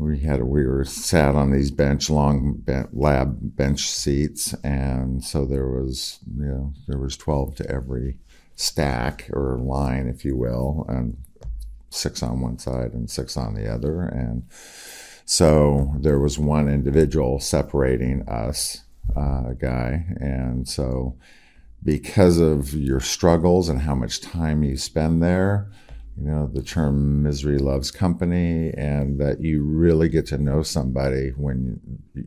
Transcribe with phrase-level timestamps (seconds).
[0.00, 5.68] we had we were sat on these bench long lab bench seats and so there
[5.68, 8.16] was you know there was 12 to every
[8.56, 11.18] stack or line if you will and
[11.90, 14.42] six on one side and six on the other and
[15.26, 18.84] so there was one individual separating us
[19.16, 21.16] uh, guy and so
[21.82, 25.70] because of your struggles and how much time you spend there
[26.20, 31.30] you know the term misery loves company and that you really get to know somebody
[31.30, 31.80] when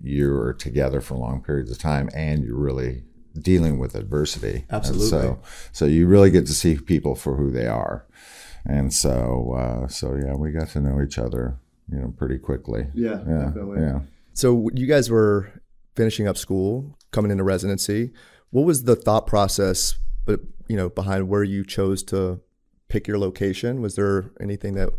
[0.04, 3.04] you're together for long periods of time and you're really
[3.40, 4.66] dealing with adversity.
[4.72, 5.08] Absolutely.
[5.08, 5.40] so
[5.72, 8.06] so you really get to see people for who they are.
[8.66, 11.60] And so uh, so yeah we got to know each other
[11.92, 12.88] you know pretty quickly.
[12.96, 13.82] Yeah yeah definitely.
[13.82, 14.00] yeah.
[14.34, 15.52] So you guys were
[15.96, 18.12] finishing up school coming into residency.
[18.50, 22.40] What was the thought process but you know behind where you chose to
[22.94, 23.82] pick your location?
[23.82, 24.90] Was there anything that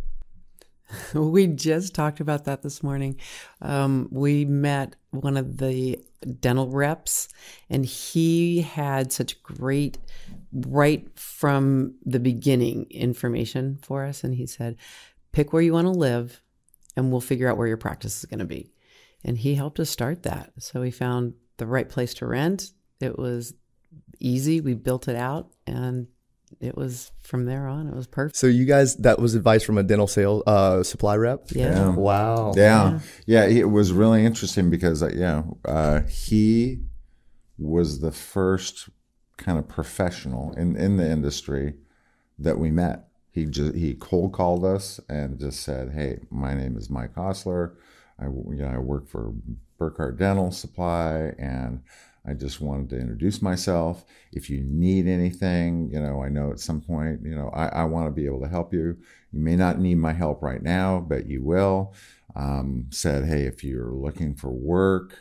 [1.15, 3.19] we just talked about that this morning.
[3.63, 6.05] Um, we met one of the
[6.41, 7.29] dental reps,
[7.71, 9.97] and he had such great,
[10.53, 14.25] right from the beginning, information for us.
[14.25, 14.77] And he said,
[15.33, 16.43] Pick where you want to live,
[16.97, 18.73] and we'll figure out where your practice is going to be.
[19.25, 20.53] And he helped us start that.
[20.59, 22.73] So we found the right place to rent.
[23.01, 23.55] It was
[24.19, 24.61] easy.
[24.61, 26.09] We built it out, and
[26.61, 27.89] it was from there on.
[27.89, 28.37] It was perfect.
[28.37, 31.47] So you guys, that was advice from a dental sale uh, supply rep.
[31.51, 31.71] Yeah.
[31.71, 31.89] yeah.
[31.95, 32.53] Wow.
[32.57, 33.01] Yeah.
[33.27, 33.45] yeah.
[33.45, 36.81] It was really interesting because uh, yeah, uh, he
[37.59, 38.89] was the first
[39.37, 41.75] kind of professional in in the industry
[42.39, 43.09] that we met.
[43.31, 47.77] He just he cold called us and just said, "Hey, my name is Mike Hostler.
[48.19, 49.33] I you know I work for
[49.79, 51.83] Burkhart Dental Supply and."
[52.27, 54.05] I just wanted to introduce myself.
[54.33, 57.85] If you need anything, you know, I know at some point, you know, I, I
[57.85, 58.97] want to be able to help you.
[59.33, 61.95] You may not need my help right now, but you will.
[62.35, 65.19] Um, said, hey, if you're looking for work,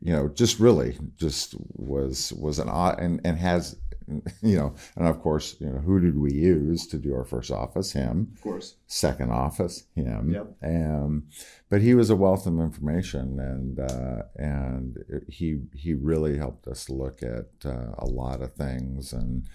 [0.00, 3.76] you know, just really just was was an odd and and has
[4.42, 7.50] you know, and of course, you know, who did we use to do our first
[7.50, 7.92] office?
[7.92, 8.32] Him.
[8.34, 8.76] Of course.
[8.86, 10.32] Second office, him.
[10.32, 10.56] Yep.
[10.62, 11.24] Um,
[11.68, 16.88] but he was a wealth of information, and uh, and he he really helped us
[16.88, 19.46] look at uh, a lot of things and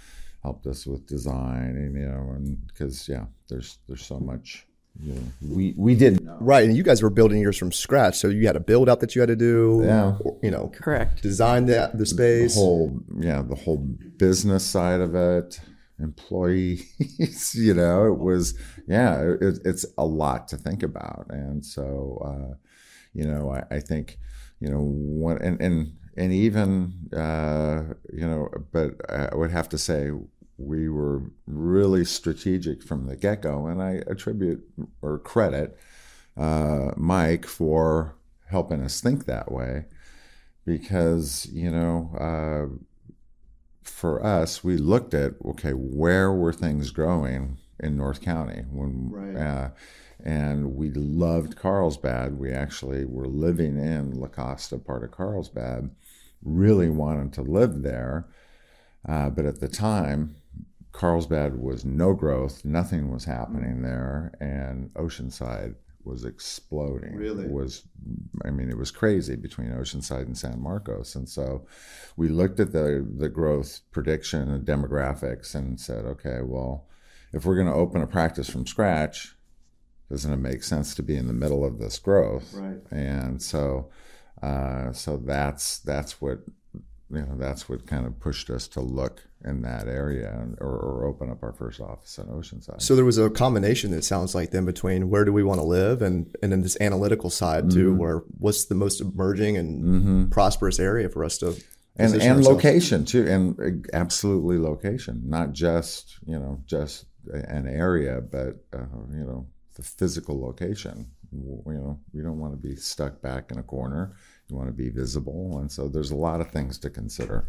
[0.44, 4.68] helped us with design, and you know, and because yeah, there's there's so much
[5.00, 6.38] you know, we we didn't know.
[6.40, 9.00] Right, and you guys were building yours from scratch, so you had a build out
[9.00, 9.82] that you had to do.
[9.84, 11.24] Yeah, you know, correct.
[11.24, 15.60] Design the the space, the whole yeah, the whole business side of it,
[16.00, 17.56] employees.
[17.56, 18.54] you know, it was
[18.88, 22.56] yeah, it, it's a lot to think about, and so uh,
[23.14, 24.18] you know, I, I think
[24.60, 29.78] you know one and and and even uh, you know, but I would have to
[29.78, 30.12] say
[30.66, 34.64] we were really strategic from the get go, and I attribute
[35.02, 35.78] or credit
[36.38, 38.16] uh, Mike for
[38.48, 39.86] helping us think that way
[40.66, 42.76] because, you know, uh,
[43.84, 49.36] for us, we looked at okay, where were things growing in North County when, Right.
[49.36, 49.70] uh,
[50.24, 52.38] and we loved Carlsbad.
[52.38, 55.90] We actually were living in La Costa, part of Carlsbad.
[56.44, 58.28] Really wanted to live there,
[59.08, 60.36] uh, but at the time,
[60.92, 62.66] Carlsbad was no growth.
[62.66, 67.16] Nothing was happening there, and Oceanside was exploding.
[67.16, 67.46] Really?
[67.46, 67.84] It was,
[68.44, 71.66] I mean, it was crazy between Oceanside and San Marcos, and so
[72.18, 76.88] we looked at the the growth prediction and demographics and said, okay, well,
[77.34, 79.36] if we're going to open a practice from scratch,
[80.10, 82.54] doesn't it make sense to be in the middle of this growth?
[82.54, 82.82] Right.
[82.92, 83.90] And so,
[84.42, 86.40] uh, so that's that's what
[87.12, 90.78] you know that's what kind of pushed us to look in that area and, or,
[90.78, 92.82] or open up our first office in Oceanside.
[92.82, 93.92] So there was a combination.
[93.94, 96.78] It sounds like then between where do we want to live and and then this
[96.80, 101.48] analytical side too, where what's the most emerging and prosperous area for us to
[101.98, 102.48] and and ourselves?
[102.48, 108.86] location too, and uh, absolutely location, not just you know just an area, but uh,
[109.12, 111.08] you know the physical location.
[111.34, 114.14] You know, we don't want to be stuck back in a corner.
[114.52, 117.46] You want to be visible, and so there's a lot of things to consider.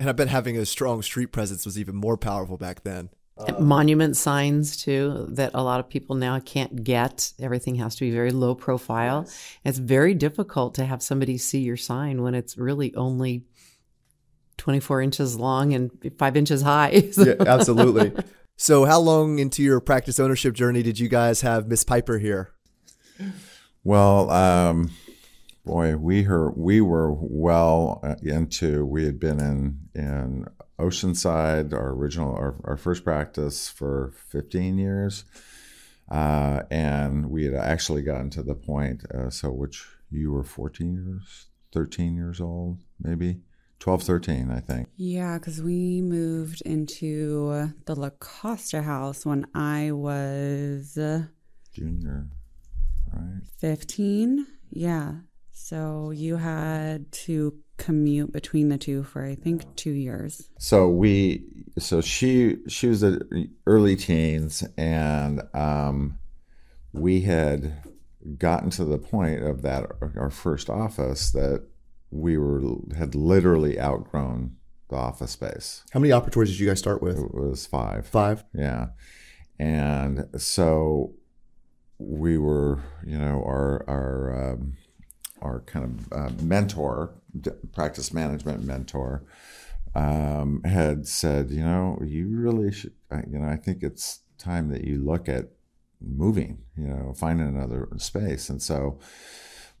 [0.00, 3.10] And I bet having a strong street presence was even more powerful back then.
[3.60, 7.32] Monument signs too that a lot of people now can't get.
[7.40, 9.28] Everything has to be very low profile.
[9.64, 13.44] It's very difficult to have somebody see your sign when it's really only
[14.58, 17.10] 24 inches long and five inches high.
[17.12, 18.12] So- Yeah, absolutely.
[18.56, 22.50] so how long into your practice ownership journey did you guys have Miss Piper here?
[23.84, 24.90] Well, um,
[25.64, 28.84] boy, we heard, we were well uh, into.
[28.84, 30.46] We had been in in
[30.78, 35.24] Oceanside, our original, our, our first practice for 15 years,
[36.10, 39.04] uh, and we had actually gotten to the point.
[39.12, 43.40] Uh, so, which you were 14 years, 13 years old, maybe
[43.78, 44.88] 12, 13, I think.
[44.96, 51.26] Yeah, because we moved into the La Costa house when I was uh,
[51.72, 52.28] Junior,
[53.12, 53.42] right?
[53.58, 54.46] 15.
[54.70, 55.12] Yeah.
[55.52, 60.48] So you had to commute between the two for, I think, two years.
[60.58, 61.44] so we
[61.78, 66.18] so she she was the early teens and um,
[66.92, 67.82] we had
[68.38, 71.66] gotten to the point of that our first office that
[72.10, 72.60] we were
[72.96, 74.54] had literally outgrown
[74.90, 77.18] the office space How many opportunities did you guys start with?
[77.18, 78.44] it was five Five.
[78.54, 78.88] yeah
[79.58, 81.14] and so
[81.98, 84.74] we were you know our our um,
[85.42, 87.10] our kind of uh, mentor
[87.74, 89.22] practice management mentor
[89.94, 94.68] um, had said you know you really should I- you know i think it's time
[94.70, 95.48] that you look at
[96.00, 98.98] moving you know finding another space and so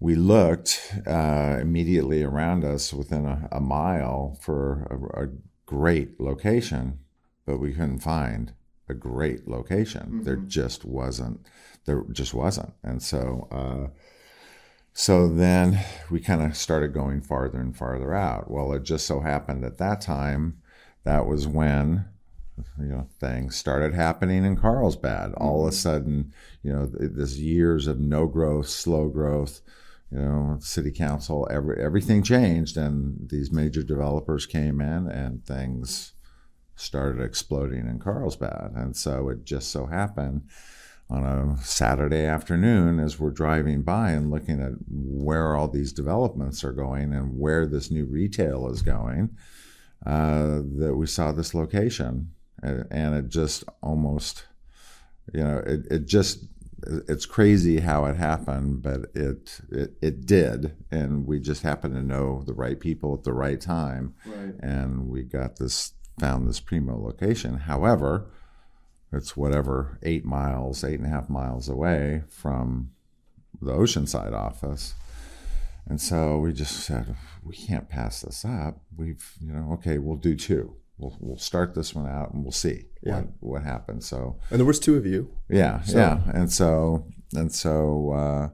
[0.00, 5.28] we looked uh, immediately around us within a, a mile for a, a
[5.66, 6.98] great location
[7.46, 8.52] but we couldn't find
[8.88, 10.22] a great location.
[10.24, 11.46] There just wasn't.
[11.86, 13.88] There just wasn't, and so uh,
[14.92, 15.78] so then
[16.10, 18.50] we kind of started going farther and farther out.
[18.50, 20.58] Well, it just so happened at that time
[21.04, 22.06] that was when
[22.78, 25.32] you know things started happening in Carlsbad.
[25.34, 25.76] All of a mm-hmm.
[25.76, 29.60] sudden, you know, this years of no growth, slow growth.
[30.10, 36.12] You know, city council, every everything changed, and these major developers came in, and things
[36.76, 38.72] started exploding in Carlsbad.
[38.74, 40.42] And so it just so happened
[41.12, 46.64] on a Saturday afternoon as we're driving by and looking at where all these developments
[46.64, 49.36] are going and where this new retail is going,
[50.06, 52.32] uh, that we saw this location.
[52.62, 54.44] And, it just almost,
[55.34, 56.46] you know, it, it just,
[57.08, 62.02] it's crazy how it happened, but it, it it did, and we just happened to
[62.02, 64.54] know the right people at the right time, Right.
[64.60, 67.56] and we got this found this primo location.
[67.58, 68.30] However,
[69.12, 72.90] it's whatever eight miles, eight and a half miles away from
[73.60, 74.94] the Oceanside office.
[75.88, 78.80] And so we just said, we can't pass this up.
[78.96, 80.76] We've, you know, okay, we'll do two.
[80.98, 83.16] We'll, we'll start this one out and we'll see Yeah.
[83.16, 84.06] what, what happens.
[84.06, 85.30] So, And there was two of you.
[85.48, 86.20] yeah, yeah.
[86.32, 88.48] And so, and so, uh,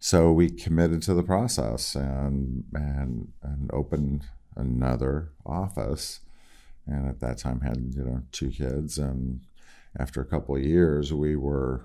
[0.00, 4.24] so we committed to the process and, and, and opened
[4.56, 6.20] another office.
[6.86, 8.96] And at that time had, you know, two kids.
[8.98, 9.40] And
[9.98, 11.82] after a couple of years, we were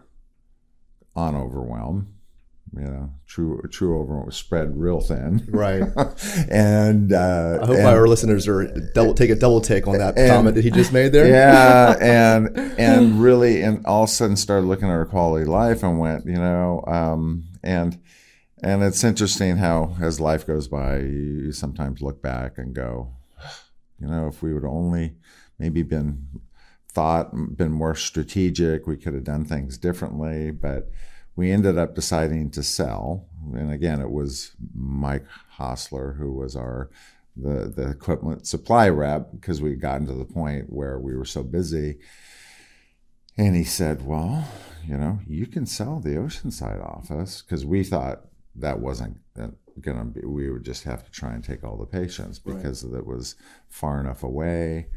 [1.16, 2.14] on overwhelm.
[2.76, 5.48] You know, true, true overwhelm was spread real thin.
[5.50, 5.84] Right.
[6.52, 10.18] and, uh, I hope and- our listeners are double take a double take on that
[10.18, 11.28] And- comment that he just made there.
[11.28, 15.48] yeah, and and really, and all of a sudden started looking at our quality of
[15.50, 17.98] life and went, you know, um, and
[18.62, 23.14] and it's interesting how as life goes by, you sometimes look back and go,
[24.00, 25.16] You know, if we would only
[25.58, 26.28] maybe been
[26.98, 30.50] thought, been more strategic, we could have done things differently.
[30.50, 30.90] But
[31.36, 33.28] we ended up deciding to sell.
[33.54, 36.90] And again, it was Mike Hostler who was our
[37.36, 41.32] the the equipment supply rep because we had gotten to the point where we were
[41.38, 42.00] so busy.
[43.38, 44.48] And he said, "Well,
[44.84, 48.22] you know, you can sell the Oceanside office because we thought
[48.56, 50.26] that wasn't going to be.
[50.26, 52.98] We would just have to try and take all the patients because right.
[52.98, 53.36] it was
[53.70, 54.88] far enough away."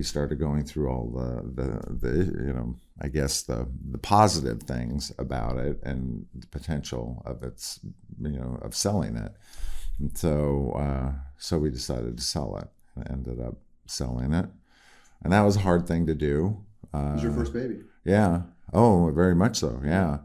[0.00, 4.62] He started going through all the, the the you know I guess the the positive
[4.62, 7.80] things about it and the potential of its
[8.18, 9.32] you know of selling it.
[9.98, 12.68] And so uh, so we decided to sell it.
[12.98, 14.46] I ended up selling it,
[15.22, 16.64] and that was a hard thing to do.
[16.94, 17.80] Uh, it was your first baby.
[18.02, 18.44] Yeah.
[18.72, 19.82] Oh, very much so.
[19.84, 20.20] Yeah.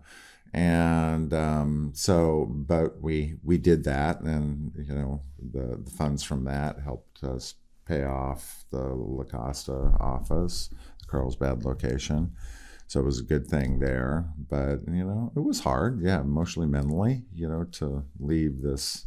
[0.53, 6.45] And um, so, but we we did that, and you know the, the funds from
[6.45, 7.55] that helped us
[7.85, 12.31] pay off the La Costa office, the Carlsbad location.
[12.87, 14.25] So it was a good thing there.
[14.49, 19.05] But, you know, it was hard, yeah, emotionally, mentally, you know, to leave this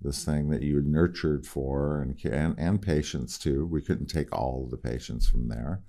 [0.00, 3.64] this thing that you nurtured for and, and, and patients too.
[3.66, 5.80] We couldn't take all the patients from there.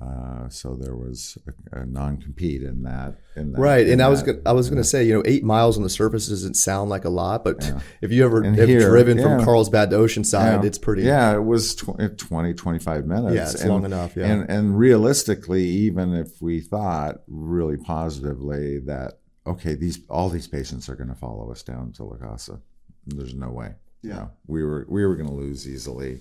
[0.00, 1.36] Uh, so there was
[1.72, 3.16] a, a, non-compete in that.
[3.36, 5.14] In that right, in and that, I was gonna, I was going to say, you
[5.14, 7.80] know, eight miles on the surface doesn't sound like a lot, but yeah.
[8.00, 9.24] if you ever have here, driven yeah.
[9.24, 10.66] from Carlsbad to Oceanside, yeah.
[10.66, 11.02] it's pretty.
[11.02, 13.34] Yeah, it was tw- 20, 25 minutes.
[13.34, 14.16] Yeah, it's and, long enough.
[14.16, 20.48] Yeah, and and realistically, even if we thought really positively that okay, these all these
[20.48, 22.58] patients are going to follow us down to La Costa,
[23.06, 23.74] there's no way.
[24.02, 26.20] Yeah, no, we were we were going to lose easily.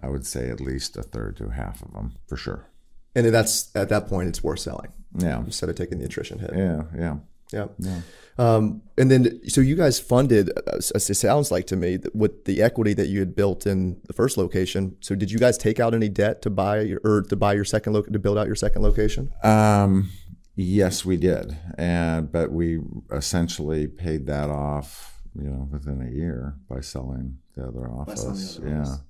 [0.00, 2.68] I would say at least a third to half of them for sure
[3.14, 4.92] and that's at that point it's worth selling.
[5.18, 6.50] Yeah, instead of taking the attrition hit.
[6.54, 7.16] Yeah, yeah,
[7.52, 7.66] yeah.
[7.78, 8.00] yeah.
[8.38, 12.62] Um, and then, so you guys funded, uh, it sounds like to me, with the
[12.62, 14.96] equity that you had built in the first location.
[15.00, 17.64] So, did you guys take out any debt to buy your, or to buy your
[17.64, 19.32] second lo- to build out your second location?
[19.42, 20.10] Um,
[20.54, 22.78] yes, we did, and but we
[23.10, 28.22] essentially paid that off, you know, within a year by selling the other office.
[28.54, 28.80] The other yeah.
[28.82, 29.00] Office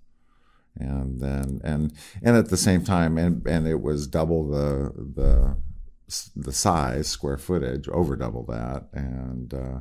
[0.78, 1.92] and then and
[2.23, 5.56] and at the same time and and it was double the the
[6.35, 8.88] the size square footage over double that.
[8.92, 9.80] And uh,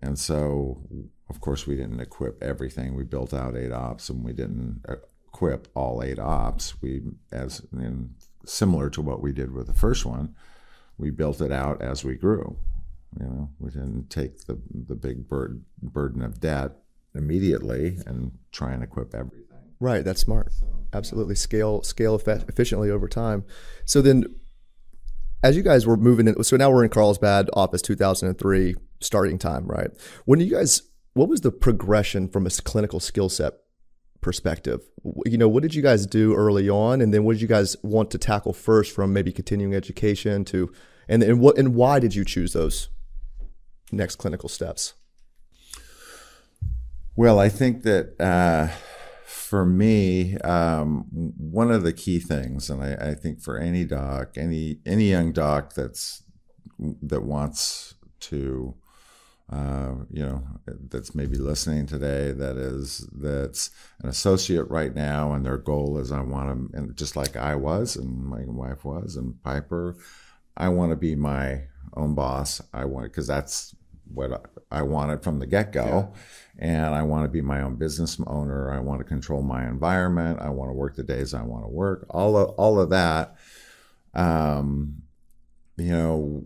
[0.00, 0.86] and so
[1.28, 2.94] of course we didn't equip everything.
[2.94, 6.80] We built out eight ops and we didn't equip all eight ops.
[6.80, 7.02] We
[7.32, 8.14] as in
[8.44, 10.34] similar to what we did with the first one
[10.98, 12.56] we built it out as we grew.
[13.18, 16.72] You know we didn't take the the big burden burden of debt
[17.14, 19.45] immediately and try and equip everything
[19.80, 20.52] Right, that's smart.
[20.92, 23.44] Absolutely, scale scale efficiently over time.
[23.84, 24.24] So then,
[25.42, 29.66] as you guys were moving in, so now we're in Carlsbad office, 2003 starting time,
[29.66, 29.90] right?
[30.24, 33.54] When you guys, what was the progression from a clinical skill set
[34.22, 34.82] perspective?
[35.26, 37.76] You know, what did you guys do early on, and then what did you guys
[37.82, 40.72] want to tackle first from maybe continuing education to,
[41.06, 42.88] and and what and why did you choose those
[43.92, 44.94] next clinical steps?
[47.14, 48.18] Well, I think that.
[48.18, 48.68] Uh,
[49.26, 51.04] for me, um,
[51.36, 55.32] one of the key things, and I, I, think for any doc, any any young
[55.32, 56.22] doc that's
[56.78, 58.76] that wants to,
[59.50, 60.44] uh, you know,
[60.90, 66.12] that's maybe listening today, that is that's an associate right now, and their goal is
[66.12, 69.96] I want to, and just like I was, and my wife was, and Piper,
[70.56, 71.62] I want to be my
[71.94, 72.62] own boss.
[72.72, 73.74] I want because that's
[74.12, 76.12] what I wanted from the get go.
[76.12, 76.20] Yeah
[76.58, 78.72] and I want to be my own business owner.
[78.72, 80.38] I want to control my environment.
[80.40, 82.06] I want to work the days I want to work.
[82.10, 83.36] All of all of that.
[84.14, 85.02] Um,
[85.76, 86.44] you know,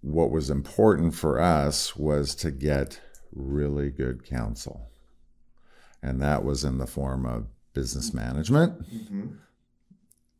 [0.00, 3.00] what was important for us was to get
[3.32, 4.90] really good counsel,
[6.02, 8.82] and that was in the form of business management.
[8.92, 9.26] Mm-hmm.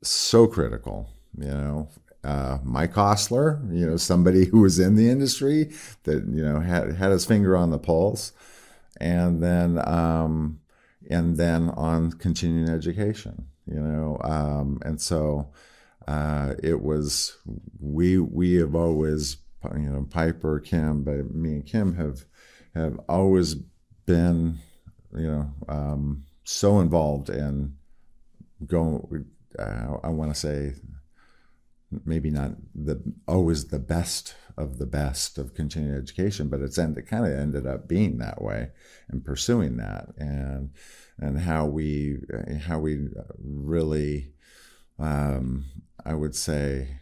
[0.02, 1.88] So critical, you know.
[2.28, 6.94] Uh, Mike Hostler, you know, somebody who was in the industry that you know had
[6.94, 8.32] had his finger on the pulse
[9.00, 10.60] and then um,
[11.08, 15.48] and then on continuing education, you know, um, and so
[16.06, 17.38] uh, it was
[17.80, 19.38] we we have always
[19.74, 22.26] you know Piper Kim, but me and Kim have
[22.74, 23.54] have always
[24.04, 24.58] been
[25.16, 27.74] you know um, so involved in
[28.66, 29.24] going.
[29.58, 30.74] Uh, I want to say
[32.04, 36.98] maybe not the always the best of the best of continuing education, but it's end,
[36.98, 38.70] it kind of ended up being that way
[39.08, 40.08] and pursuing that.
[40.16, 40.70] And
[41.18, 42.18] and how we
[42.66, 44.32] how we really
[44.98, 45.66] um,
[46.04, 47.00] I would say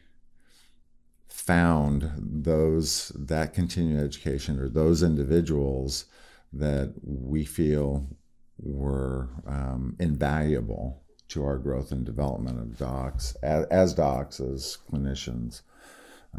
[1.29, 6.07] found those that continuing education or those individuals
[6.53, 8.09] that we feel
[8.59, 15.63] were um, invaluable to our growth and development of docs as, as docs as clinicians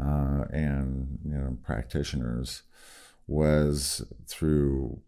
[0.00, 2.62] uh, and you know practitioners
[3.26, 4.98] was through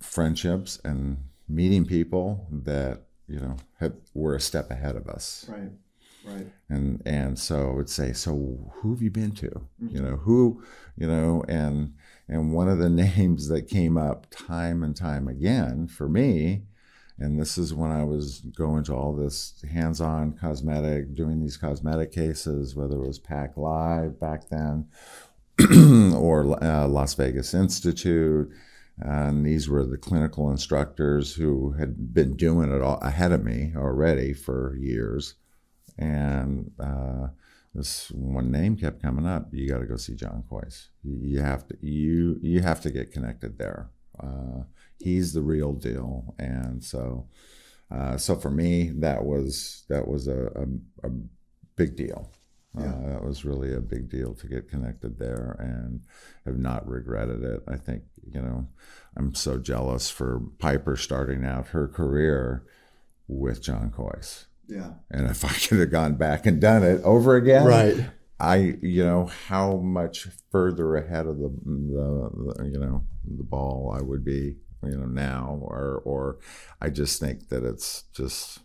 [0.00, 1.16] friendships and
[1.48, 5.70] meeting people that you know had, were a step ahead of us Right.
[6.22, 6.46] Right.
[6.68, 9.50] and and so I would say, so who have you been to?
[9.78, 10.62] You know who,
[10.98, 11.94] you know, and
[12.28, 16.64] and one of the names that came up time and time again for me,
[17.20, 22.12] and this is when I was going to all this hands-on cosmetic, doing these cosmetic
[22.12, 24.88] cases, whether it was Pack Live back then,
[26.16, 28.50] or uh, Las Vegas Institute.
[28.98, 33.72] And these were the clinical instructors who had been doing it all ahead of me
[33.76, 35.36] already for years
[36.00, 37.28] and uh,
[37.74, 39.48] this one name kept coming up.
[39.52, 40.88] You got to go see John Kois.
[41.04, 43.90] You have to you you have to get connected there.
[44.22, 44.64] Uh,
[44.98, 47.26] he's the real deal, and so
[47.90, 51.10] uh, so for me that was that was a, a, a
[51.76, 52.30] big deal.
[52.78, 56.02] Uh, that was really a big deal to get connected there, and
[56.46, 57.62] have not regretted it.
[57.66, 58.68] I think you know
[59.16, 62.64] I'm so jealous for Piper starting out her career
[63.26, 64.44] with John Kois.
[64.68, 64.92] Yeah.
[65.10, 68.06] And if I could have gone back and done it over again, Right.
[68.40, 73.94] I, you know, how much further ahead of the, the, the, you know, the ball
[73.96, 76.38] I would be, you know, now, or, or
[76.80, 78.60] I just think that it's just,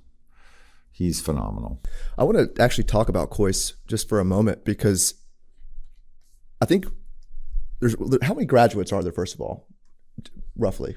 [0.91, 1.81] he's phenomenal.
[2.17, 5.15] I want to actually talk about Kois just for a moment because
[6.61, 6.85] I think
[7.81, 9.67] there's how many graduates are there first of all,
[10.55, 10.95] roughly?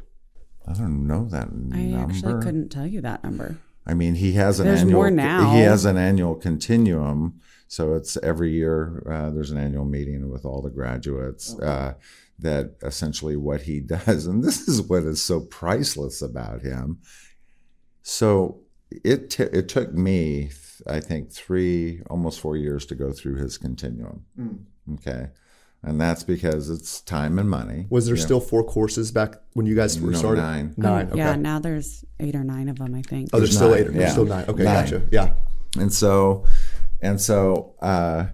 [0.67, 2.13] I don't know that I number.
[2.13, 3.59] actually couldn't tell you that number.
[3.89, 4.99] I mean, he has an There's annual.
[5.01, 5.53] more now.
[5.55, 9.03] He has an annual continuum, so it's every year.
[9.11, 11.59] Uh, there's an annual meeting with all the graduates.
[11.59, 11.95] Uh,
[12.41, 16.99] that essentially what he does, and this is what is so priceless about him.
[18.03, 20.51] So it t- it took me,
[20.87, 24.25] I think, three almost four years to go through his continuum.
[24.95, 25.29] Okay,
[25.83, 27.87] and that's because it's time and money.
[27.91, 28.27] Was there you know.
[28.27, 30.41] still four courses back when you guys were No, started?
[30.43, 30.75] nine.
[30.77, 31.07] Nine.
[31.09, 31.19] Okay.
[31.19, 33.31] Yeah, now there's eight or nine of them, I think.
[33.33, 33.85] oh, there's There's still nine, eight.
[33.85, 34.11] There's yeah.
[34.11, 34.45] still nine.
[34.49, 34.85] Okay, Nine.
[34.85, 35.03] gotcha.
[35.11, 35.35] Yeah.
[35.79, 36.45] and so
[37.01, 38.27] and so uh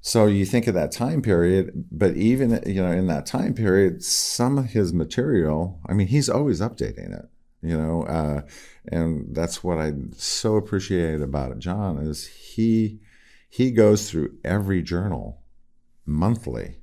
[0.00, 4.02] so you think of that time period but even you know in that time period
[4.02, 7.26] some of his material i mean he's always updating it
[7.62, 8.40] you know uh
[8.92, 13.00] and that's what i so appreciate about john is he
[13.50, 15.42] he goes through every journal
[16.06, 16.76] monthly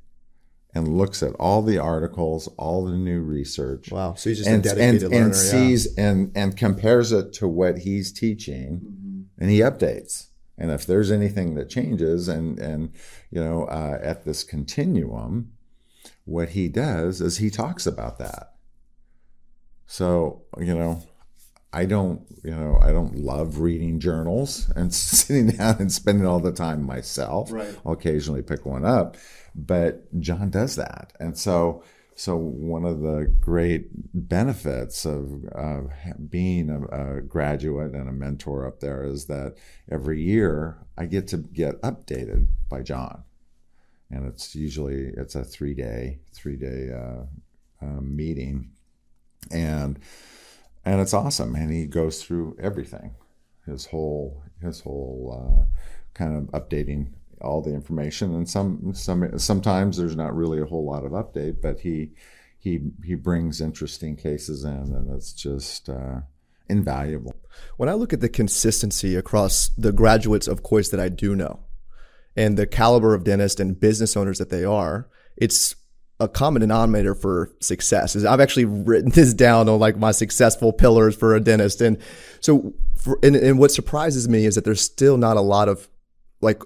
[0.75, 4.13] and looks at all the articles all the new research Wow.
[4.15, 5.25] So he's just and, a dedicated and, learner.
[5.25, 5.39] and yeah.
[5.41, 9.21] sees and and compares it to what he's teaching Mm-hmm.
[9.41, 12.91] and he updates and if there's anything that changes and and
[13.31, 15.51] you know uh, at this continuum
[16.25, 18.53] what he does is he talks about that
[19.87, 21.01] so you know
[21.73, 26.39] i don't you know i don't love reading journals and sitting down and spending all
[26.39, 27.75] the time myself Right.
[27.85, 29.17] i'll occasionally pick one up
[29.55, 31.13] but john does that.
[31.19, 31.83] And so
[32.17, 35.91] so one of the great benefits of, of
[36.29, 39.55] being a, a graduate and a mentor up there is that
[39.91, 43.25] every year I get to get updated by John,
[44.09, 47.25] and it's usually it's a three day three day uh,
[47.85, 48.71] um, meeting,
[49.51, 49.99] and
[50.85, 51.53] and it's awesome.
[51.53, 53.15] And he goes through everything,
[53.65, 55.77] his whole his whole uh,
[56.13, 57.09] kind of updating
[57.41, 58.33] all the information.
[58.35, 62.11] And some some sometimes there's not really a whole lot of update, but he
[62.57, 66.21] he he brings interesting cases in, and it's just uh,
[66.67, 67.35] invaluable.
[67.77, 71.59] When I look at the consistency across the graduates of Kois that I do know
[72.35, 75.75] and the caliber of dentists and business owners that they are, it's
[76.19, 78.15] a common denominator for success.
[78.15, 81.81] Is I've actually written this down on like my successful pillars for a dentist.
[81.81, 81.97] And
[82.39, 85.87] so, for, and, and what surprises me is that there's still not a lot of
[86.41, 86.61] like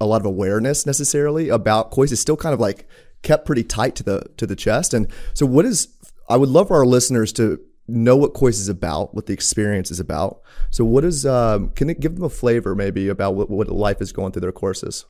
[0.00, 2.12] a lot of awareness necessarily about Kois.
[2.12, 2.88] is still kind of like
[3.22, 4.94] kept pretty tight to the to the chest.
[4.94, 5.88] And so, what is
[6.28, 7.60] I would love for our listeners to
[7.90, 10.40] know what Kois is about, what the experience is about.
[10.70, 14.00] So, what is um, can it give them a flavor maybe about what, what life
[14.00, 15.04] is going through their courses?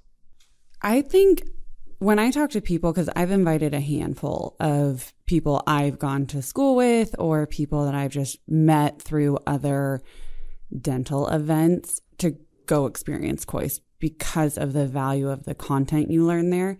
[0.83, 1.42] I think
[1.98, 6.40] when I talk to people, because I've invited a handful of people I've gone to
[6.40, 10.00] school with or people that I've just met through other
[10.81, 12.00] dental events
[12.70, 16.78] go experience Kois because of the value of the content you learn there.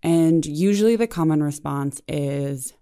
[0.00, 2.72] And usually the common response is,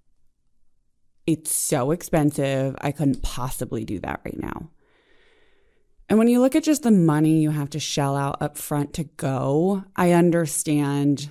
[1.26, 2.76] it's so expensive.
[2.82, 4.70] I couldn't possibly do that right now.
[6.10, 8.92] And when you look at just the money you have to shell out up front
[8.92, 11.30] to go, I understand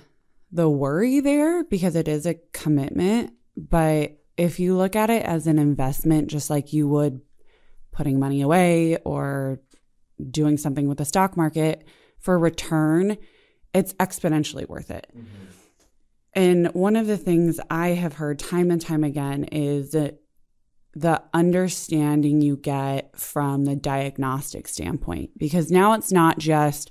[0.50, 3.32] the worry there because it is a commitment.
[3.56, 7.20] But if you look at it as an investment, just like you would
[7.92, 9.60] putting money away or
[10.30, 11.86] doing something with the stock market
[12.18, 13.16] for return,
[13.74, 15.06] it's exponentially worth it.
[15.16, 15.44] Mm-hmm.
[16.34, 20.20] And one of the things I have heard time and time again is that
[20.94, 26.90] the understanding you get from the diagnostic standpoint, because now it's not just,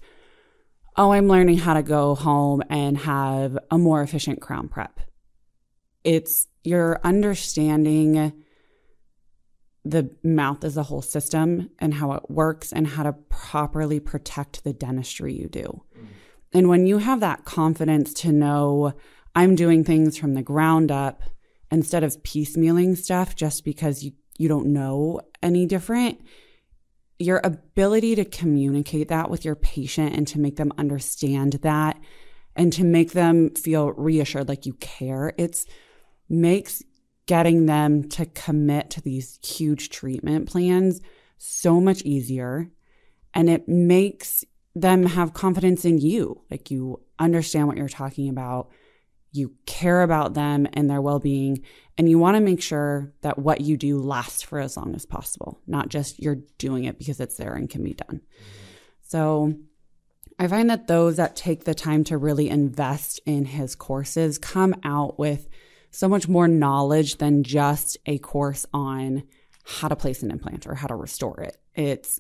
[0.96, 5.00] oh, I'm learning how to go home and have a more efficient crown prep.
[6.04, 8.34] It's you're understanding
[9.86, 14.64] the mouth as a whole system and how it works and how to properly protect
[14.64, 15.84] the dentistry you do.
[15.98, 16.08] Mm.
[16.54, 18.94] And when you have that confidence to know
[19.36, 21.22] I'm doing things from the ground up
[21.70, 26.20] instead of piecemealing stuff just because you, you don't know any different,
[27.20, 32.00] your ability to communicate that with your patient and to make them understand that
[32.56, 35.66] and to make them feel reassured like you care, it's
[36.28, 36.82] makes
[37.26, 41.02] getting them to commit to these huge treatment plans
[41.38, 42.70] so much easier.
[43.34, 46.42] And it makes them have confidence in you.
[46.52, 48.70] Like you understand what you're talking about.
[49.32, 51.64] You care about them and their well being.
[51.98, 55.06] And you want to make sure that what you do lasts for as long as
[55.06, 58.22] possible, not just you're doing it because it's there and can be done.
[59.02, 59.56] So
[60.38, 64.76] I find that those that take the time to really invest in his courses come
[64.84, 65.48] out with
[65.96, 69.24] so much more knowledge than just a course on
[69.64, 71.58] how to place an implant or how to restore it.
[71.74, 72.20] It's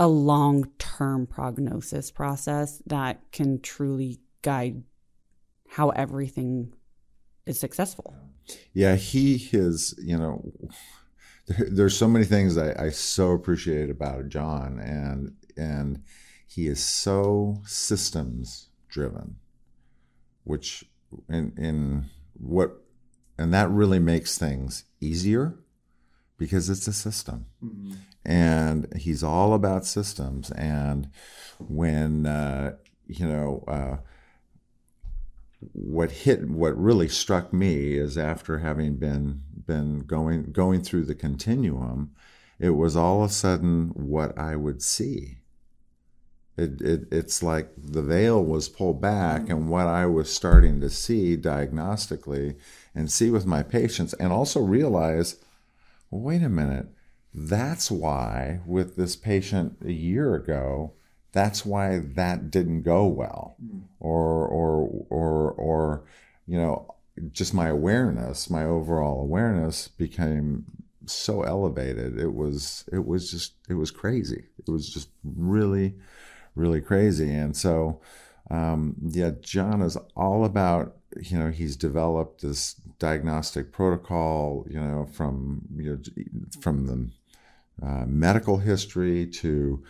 [0.00, 4.82] a long term prognosis process that can truly guide
[5.68, 6.74] how everything
[7.46, 8.16] is successful.
[8.72, 10.52] Yeah, he is, you know,
[11.46, 16.02] there, there's so many things I, I so appreciate about John and and
[16.48, 19.36] he is so systems driven,
[20.42, 20.84] which
[21.28, 22.82] in in what
[23.38, 25.54] and that really makes things easier
[26.36, 27.46] because it's a system.
[27.64, 27.94] Mm-hmm.
[28.24, 30.50] And he's all about systems.
[30.50, 31.08] And
[31.58, 33.96] when, uh, you know, uh,
[35.72, 41.14] what hit, what really struck me is after having been been going going through the
[41.14, 42.12] continuum,
[42.58, 45.38] it was all of a sudden what I would see.
[46.56, 50.90] It, it, it's like the veil was pulled back, and what I was starting to
[50.90, 52.56] see diagnostically
[52.94, 55.36] and see with my patients, and also realize,
[56.10, 56.86] well, wait a minute,
[57.34, 60.92] that's why with this patient a year ago,
[61.32, 63.82] that's why that didn't go well, mm.
[64.00, 66.04] or or or or
[66.46, 66.94] you know,
[67.32, 70.64] just my awareness, my overall awareness became
[71.06, 72.18] so elevated.
[72.18, 74.44] It was it was just it was crazy.
[74.58, 75.94] It was just really
[76.58, 77.32] really crazy.
[77.32, 78.00] And so,
[78.50, 85.06] um, yeah, John is all about, you know, he's developed this diagnostic protocol, you know,
[85.12, 85.98] from, you know,
[86.60, 89.82] from the uh, medical history to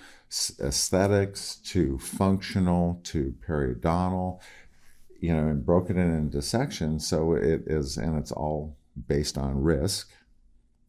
[0.61, 4.41] aesthetics to functional to periodontal,
[5.21, 7.07] you know, and broken it into sections.
[7.07, 8.77] So it is, and it's all
[9.07, 10.11] based on risk.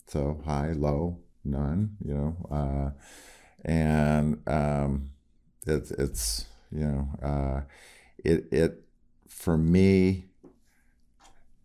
[0.07, 2.89] So high, low, none, you know, uh,
[3.63, 5.11] and um,
[5.65, 7.61] it, it's you know uh,
[8.23, 8.83] it it
[9.39, 10.25] for me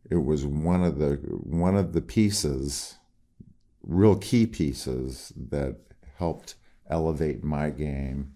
[0.09, 2.95] it was one of the one of the pieces
[3.83, 5.77] real key pieces that
[6.19, 6.55] helped
[6.89, 8.33] elevate my game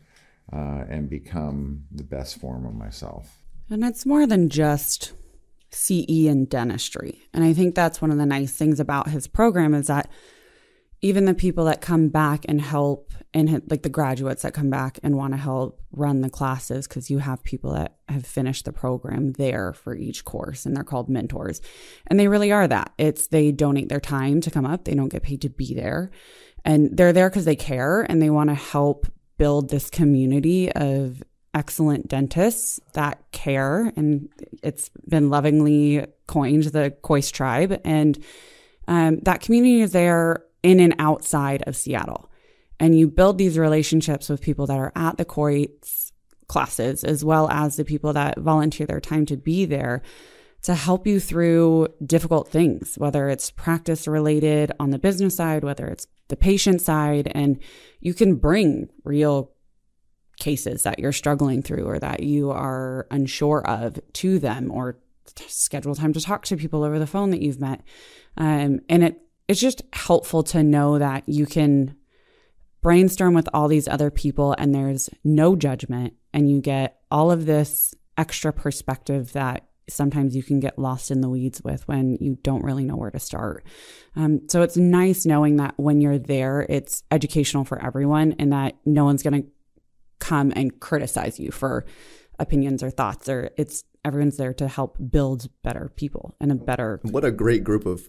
[0.53, 3.42] uh, and become the best form of myself.
[3.70, 5.12] And it's more than just
[5.70, 7.22] CE and dentistry.
[7.33, 10.11] And I think that's one of the nice things about his program is that
[11.00, 14.98] even the people that come back and help and like the graduates that come back
[15.02, 18.72] and want to help run the classes because you have people that have finished the
[18.72, 21.61] program there for each course and they're called mentors.
[22.06, 22.92] And they really are that.
[22.98, 24.84] It's they donate their time to come up.
[24.84, 26.11] They don't get paid to be there.
[26.64, 29.06] And they're there because they care and they want to help
[29.37, 31.22] build this community of
[31.54, 33.92] excellent dentists that care.
[33.96, 34.28] And
[34.62, 37.80] it's been lovingly coined the Kois tribe.
[37.84, 38.22] And
[38.88, 42.31] um, that community is there in and outside of Seattle.
[42.81, 46.12] And you build these relationships with people that are at the Kois
[46.47, 50.03] classes, as well as the people that volunteer their time to be there
[50.62, 55.87] to help you through difficult things, whether it's practice related on the business side, whether
[55.87, 57.31] it's the patient side.
[57.33, 57.61] And
[58.01, 59.53] you can bring real
[60.38, 64.99] cases that you're struggling through or that you are unsure of to them or
[65.47, 67.83] schedule time to talk to people over the phone that you've met.
[68.37, 71.96] Um, and it it's just helpful to know that you can
[72.80, 77.46] brainstorm with all these other people and there's no judgment and you get all of
[77.46, 82.37] this extra perspective that sometimes you can get lost in the weeds with when you
[82.42, 83.64] don't really know where to start.
[84.14, 88.76] Um, so it's nice knowing that when you're there, it's educational for everyone and that
[88.84, 89.48] no one's going to
[90.18, 91.87] come and criticize you for
[92.38, 97.00] opinions or thoughts or it's everyone's there to help build better people and a better
[97.02, 98.08] What a great group of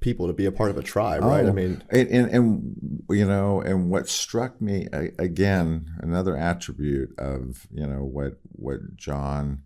[0.00, 1.44] people to be a part of a tribe, right?
[1.44, 7.16] I Oh, mean, and, and, and you know, and what struck me again, another attribute
[7.18, 9.62] of you know what what John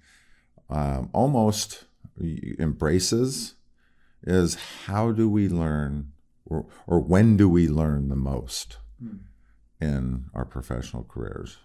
[0.68, 1.84] um, almost
[2.58, 3.54] embraces
[4.22, 6.12] is how do we learn,
[6.46, 9.16] or, or when do we learn the most hmm.
[9.80, 11.58] in our professional careers?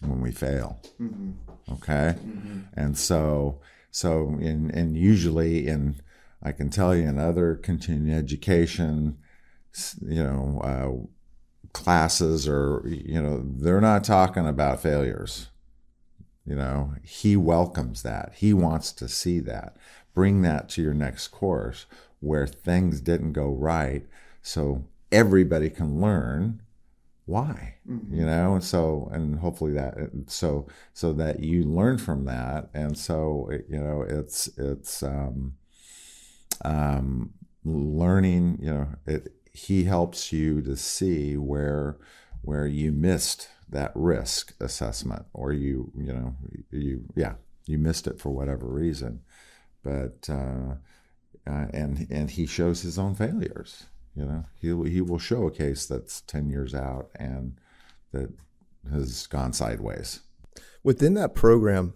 [0.00, 1.32] When we fail, mm-hmm.
[1.72, 2.60] okay, mm-hmm.
[2.74, 6.00] and so so in and usually in
[6.42, 9.18] I can tell you in other continuing education,
[10.00, 11.06] you know, uh,
[11.72, 15.48] classes or you know, they're not talking about failures.
[16.44, 18.32] You know, he welcomes that.
[18.36, 19.76] He wants to see that.
[20.14, 21.86] Bring that to your next course
[22.20, 24.06] where things didn't go right,
[24.42, 26.62] so everybody can learn
[27.28, 27.74] why
[28.10, 29.94] you know and so and hopefully that
[30.26, 35.52] so so that you learn from that and so it, you know it's it's um
[36.64, 37.32] um
[37.64, 41.98] learning you know it he helps you to see where
[42.42, 46.34] where you missed that risk assessment or you you know
[46.70, 47.34] you yeah
[47.66, 49.20] you missed it for whatever reason
[49.82, 50.74] but uh,
[51.46, 53.86] uh and and he shows his own failures
[54.18, 57.60] you know, he he will show a case that's ten years out and
[58.10, 58.30] that
[58.90, 60.20] has gone sideways.
[60.82, 61.94] within that program,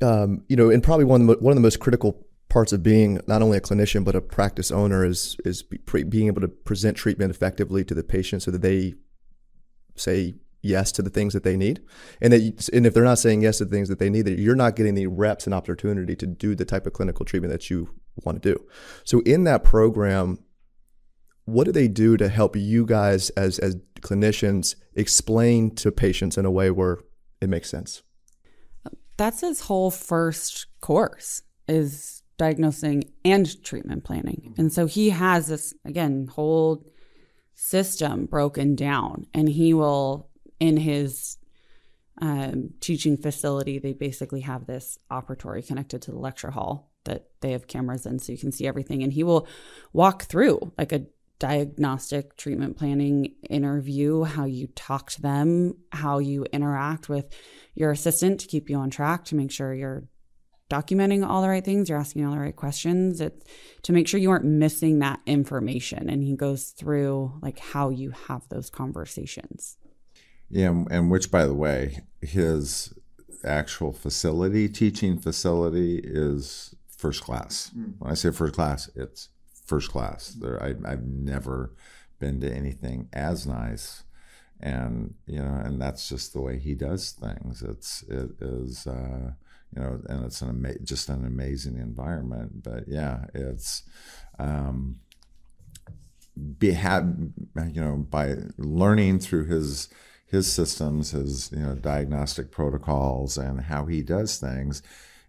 [0.00, 2.82] um, you know, and probably one of the, one of the most critical parts of
[2.82, 6.48] being not only a clinician but a practice owner is is pre- being able to
[6.48, 8.92] present treatment effectively to the patient so that they
[9.96, 11.80] say yes to the things that they need,
[12.20, 14.26] and that you, and if they're not saying yes to the things that they need,
[14.26, 17.50] that you're not getting the reps and opportunity to do the type of clinical treatment
[17.50, 17.88] that you
[18.22, 18.62] want to do.
[19.02, 20.38] So in that program,
[21.46, 26.44] what do they do to help you guys as as clinicians explain to patients in
[26.44, 26.98] a way where
[27.40, 28.02] it makes sense?
[29.16, 34.54] that's his whole first course is diagnosing and treatment planning.
[34.58, 36.84] And so he has this again whole
[37.54, 41.38] system broken down and he will in his
[42.20, 47.52] um, teaching facility they basically have this operatory connected to the lecture hall that they
[47.52, 49.46] have cameras in so you can see everything and he will
[49.92, 51.06] walk through like a
[51.38, 57.34] diagnostic treatment planning interview how you talk to them how you interact with
[57.74, 60.04] your assistant to keep you on track to make sure you're
[60.76, 63.34] documenting all the right things you're asking all the right questions it,
[63.82, 68.10] to make sure you aren't missing that information and he goes through like how you
[68.28, 69.76] have those conversations
[70.48, 71.80] Yeah, and- and which, by the way,
[72.20, 72.92] his
[73.44, 77.70] actual facility, teaching facility, is first class.
[77.98, 79.28] When I say first class, it's
[79.66, 80.28] first class.
[80.40, 81.74] There, I, I've never
[82.20, 84.04] been to anything as nice,
[84.60, 87.62] and you know, and that's just the way he does things.
[87.62, 88.86] It's it is.
[88.86, 89.32] Uh,
[89.74, 92.62] you know, and it's an ama- just an amazing environment.
[92.62, 93.82] But yeah, it's
[94.38, 95.00] um,
[96.58, 97.32] be had
[97.72, 99.88] you know by learning through his
[100.26, 104.82] his systems, his you know diagnostic protocols, and how he does things.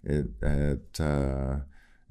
[0.04, 1.58] It it uh,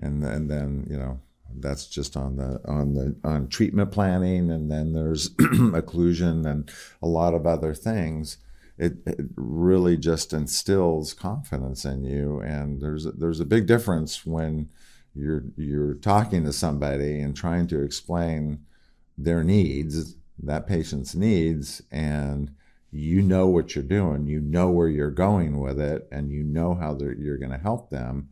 [0.01, 1.21] and and then you know
[1.59, 6.71] that's just on the on the on treatment planning, and then there's occlusion and
[7.03, 8.39] a lot of other things.
[8.87, 14.27] It, it really just instills confidence in you, and there's a, there's a big difference
[14.27, 14.69] when
[15.15, 18.65] you're you're talking to somebody and trying to explain
[19.17, 22.51] their needs, that patient's needs, and
[22.91, 26.75] you know what you're doing, you know where you're going with it, and you know
[26.75, 28.29] how you're going to help them.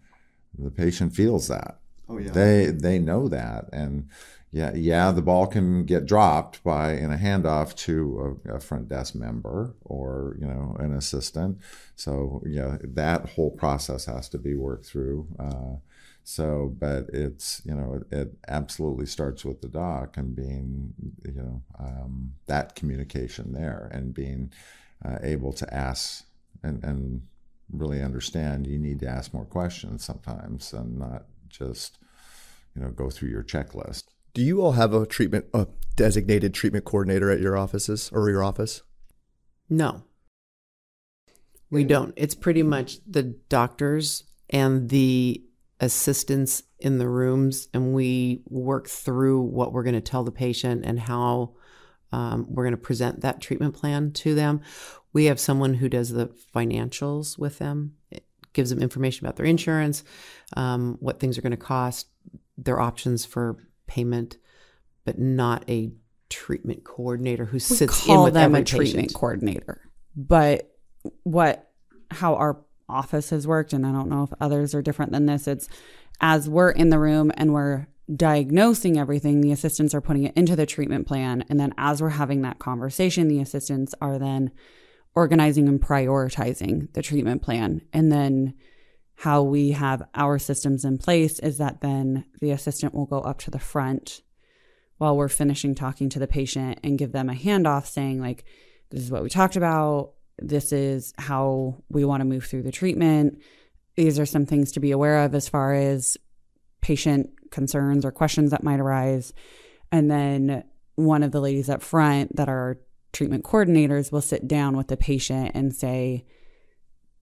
[0.58, 1.78] The patient feels that.
[2.08, 2.32] Oh yeah.
[2.32, 4.08] They they know that, and
[4.52, 8.88] yeah, yeah, the ball can get dropped by in a handoff to a, a front
[8.88, 11.58] desk member or you know an assistant.
[11.94, 15.28] So yeah, that whole process has to be worked through.
[15.38, 15.76] Uh,
[16.24, 21.42] so, but it's you know it, it absolutely starts with the doc and being you
[21.42, 24.52] know um, that communication there and being
[25.04, 26.24] uh, able to ask
[26.64, 27.22] and and
[27.72, 31.98] really understand you need to ask more questions sometimes and not just
[32.74, 34.04] you know go through your checklist.
[34.32, 35.66] Do you all have a treatment, a
[35.96, 38.82] designated treatment coordinator at your offices or your office?
[39.68, 40.02] No,
[41.70, 42.12] we don't.
[42.16, 45.42] It's pretty much the doctors and the
[45.78, 50.84] assistants in the rooms, and we work through what we're going to tell the patient
[50.84, 51.54] and how
[52.12, 54.60] um, we're going to present that treatment plan to them.
[55.12, 59.46] We have someone who does the financials with them it gives them information about their
[59.46, 60.02] insurance,
[60.56, 62.08] um, what things are going to cost,
[62.58, 63.56] their options for
[63.90, 64.38] payment,
[65.04, 65.90] but not a
[66.28, 69.14] treatment coordinator who sits in with them every a treatment patient.
[69.14, 69.80] coordinator.
[70.14, 70.72] But
[71.24, 71.70] what
[72.10, 75.48] how our office has worked, and I don't know if others are different than this.
[75.48, 75.68] It's
[76.20, 80.56] as we're in the room and we're diagnosing everything, the assistants are putting it into
[80.56, 84.50] the treatment plan, and then as we're having that conversation, the assistants are then
[85.14, 88.54] organizing and prioritizing the treatment plan, and then
[89.20, 93.38] how we have our systems in place is that then the assistant will go up
[93.38, 94.22] to the front
[94.96, 98.46] while we're finishing talking to the patient and give them a handoff saying like
[98.88, 100.12] this is what we talked about.
[100.38, 103.42] This is how we want to move through the treatment.
[103.94, 106.16] These are some things to be aware of as far as
[106.80, 109.34] patient concerns or questions that might arise.
[109.92, 112.80] And then one of the ladies up front that are
[113.12, 116.24] treatment coordinators will sit down with the patient and say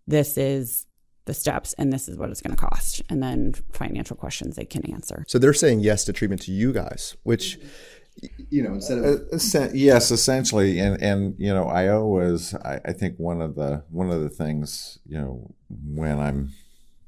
[0.06, 0.86] this is
[1.28, 4.64] the steps and this is what it's going to cost and then financial questions they
[4.64, 7.58] can answer So they're saying yes to treatment to you guys, which
[8.50, 12.92] you know instead of Uh, yes, essentially, and and you know, IO was I, I
[12.92, 16.52] think one of the one of the things you know when I'm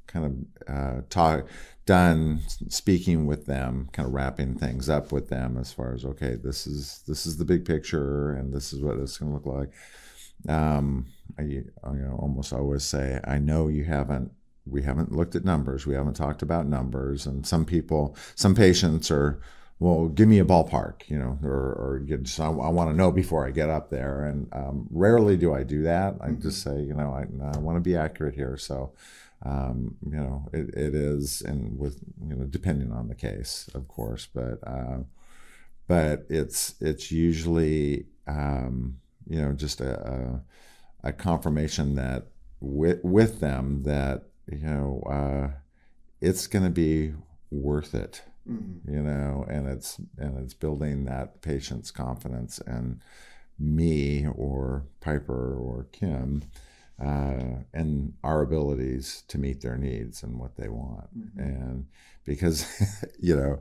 [0.07, 0.25] kind
[0.67, 1.47] of uh, talk
[1.85, 6.35] done speaking with them, kind of wrapping things up with them as far as okay,
[6.35, 9.45] this is this is the big picture, and this is what it's going to look
[9.45, 9.71] like.
[10.47, 14.31] Um, I you know almost always say I know you haven't
[14.65, 19.09] we haven't looked at numbers, we haven't talked about numbers, and some people, some patients
[19.09, 19.41] are
[19.81, 23.11] well, give me a ballpark, you know, or, or just, I, I want to know
[23.11, 24.25] before I get up there.
[24.25, 26.17] And um, rarely do I do that.
[26.21, 28.57] I just say, you know, I, I want to be accurate here.
[28.57, 28.93] So,
[29.43, 33.87] um, you know, it, it is, and with, you know, depending on the case, of
[33.87, 34.99] course, but, uh,
[35.87, 40.41] but it's, it's usually, um, you know, just a, a,
[41.03, 42.27] a confirmation that
[42.59, 45.57] with, with them that, you know, uh,
[46.19, 47.13] it's going to be
[47.49, 48.21] worth it
[48.87, 52.59] you know and it's and it's building that patient's confidence.
[52.65, 53.01] And
[53.59, 56.43] me or piper or kim
[56.99, 61.09] uh, and our abilities to meet their needs and what they want.
[61.37, 61.85] And
[62.25, 62.65] because
[63.19, 63.59] you know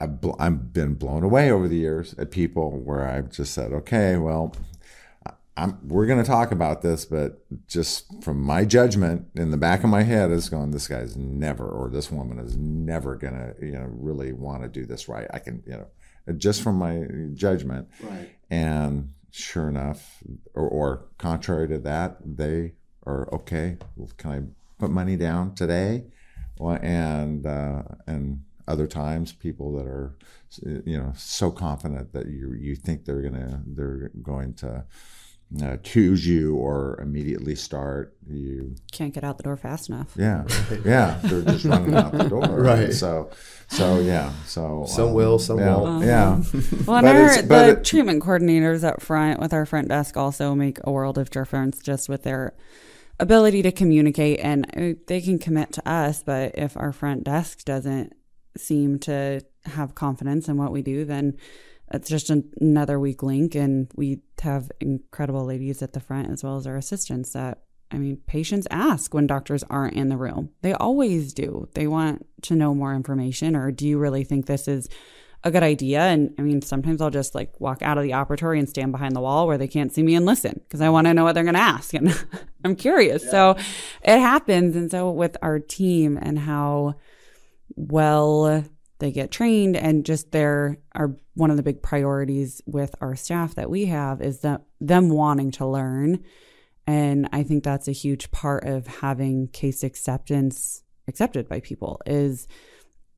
[0.00, 3.70] I've, bl- I've been blown away over the years at people where I've just said,
[3.72, 4.54] okay, well,
[5.60, 9.84] I'm, we're going to talk about this, but just from my judgment in the back
[9.84, 13.54] of my head is going, this guy's never, or this woman is never going to,
[13.60, 15.26] you know, really want to do this right.
[15.34, 15.86] I can, you know,
[16.38, 17.88] just from my judgment.
[18.02, 18.30] right.
[18.50, 20.22] And sure enough,
[20.54, 22.72] or, or contrary to that, they
[23.04, 23.76] are okay.
[24.16, 24.40] Can I
[24.78, 26.04] put money down today?
[26.58, 30.16] Well, and uh, and other times, people that are,
[30.84, 34.84] you know, so confident that you you think they're gonna they're going to
[35.62, 38.74] uh, choose you or immediately start you.
[38.92, 40.44] can't get out the door fast enough Yeah,
[40.84, 42.46] yeah, they're just running out the door.
[42.60, 42.92] Right.
[42.92, 43.30] So,
[43.68, 44.32] so yeah.
[44.46, 46.04] So Some will, some yeah, won't.
[46.04, 46.40] Yeah.
[46.86, 50.78] Well, and our, the it- treatment coordinators up front with our front desk also make
[50.84, 52.54] a world of difference just with their
[53.18, 54.38] ability to communicate.
[54.40, 58.12] And uh, they can commit to us, but if our front desk doesn't
[58.56, 61.36] seem to have confidence in what we do, then
[61.92, 63.54] it's just an, another weak link.
[63.54, 67.62] And we have incredible ladies at the front as well as our assistants that.
[67.92, 70.50] I mean, patients ask when doctors aren't in the room.
[70.62, 71.68] They always do.
[71.74, 74.88] They want to know more information, or do you really think this is
[75.42, 76.00] a good idea.
[76.00, 79.16] And I mean, sometimes I'll just like walk out of the operatory and stand behind
[79.16, 81.34] the wall where they can't see me and listen because I want to know what
[81.34, 81.94] they're going to ask.
[81.94, 82.14] And
[82.64, 83.28] I'm curious.
[83.28, 83.56] So
[84.02, 84.76] it happens.
[84.76, 86.96] And so with our team and how
[87.76, 88.64] well
[89.00, 93.54] they get trained and just there are one of the big priorities with our staff
[93.54, 96.22] that we have is that them wanting to learn.
[96.86, 102.46] And I think that's a huge part of having case acceptance accepted by people is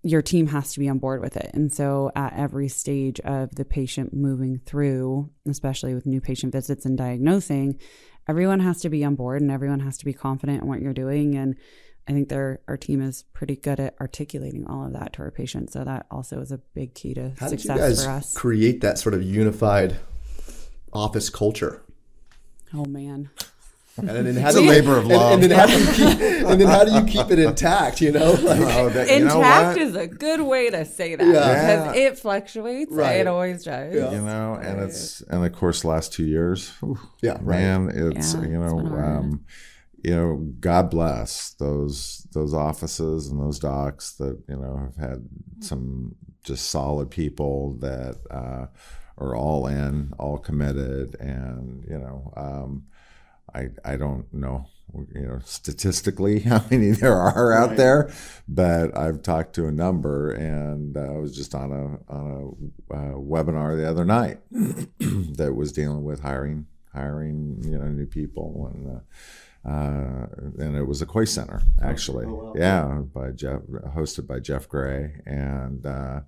[0.03, 1.51] your team has to be on board with it.
[1.55, 6.85] And so at every stage of the patient moving through, especially with new patient visits
[6.85, 7.79] and diagnosing,
[8.29, 10.93] everyone has to be on board and everyone has to be confident in what you're
[10.93, 11.37] doing.
[11.37, 11.57] And
[12.09, 15.31] I think their our team is pretty good at articulating all of that to our
[15.31, 15.73] patients.
[15.73, 18.35] So that also is a big key to How did you success guys for us.
[18.35, 19.97] create that sort of unified
[20.93, 21.83] office culture?
[22.75, 23.31] Oh man.
[23.99, 25.35] And then how It's do a you- labor of love.
[25.35, 28.01] And, then how do you keep and then how do you keep it intact?
[28.01, 29.87] You know, like, Oh, that- you know Intact what?
[29.87, 31.83] is a good way to say that Yeah.
[31.85, 32.91] because it fluctuates.
[32.91, 33.21] Right.
[33.21, 33.95] It always does.
[33.95, 34.11] Yeah.
[34.13, 37.61] you know and it's and of course last two years whew, Yeah, right.
[37.61, 39.05] man it's Yeah, you it's know been hard.
[39.19, 39.45] um
[40.03, 45.29] you know god bless those those offices and those docs that you know have had
[45.61, 48.67] some just solid people that uh
[49.19, 52.85] are all in all committed and you know um
[53.55, 54.67] i i don't know
[55.15, 58.13] you know statistically how many there are out there,
[58.49, 62.55] but I've talked to a number, and uh, I was just on a on
[62.91, 68.07] a uh, webinar the other night that was dealing with hiring hiring you know new
[68.07, 68.97] people and.
[68.97, 69.01] Uh,
[69.65, 70.27] uh,
[70.59, 72.53] and it was a Kois center actually, oh, wow.
[72.57, 73.61] yeah, by Jeff,
[73.95, 76.21] hosted by Jeff Gray, and uh,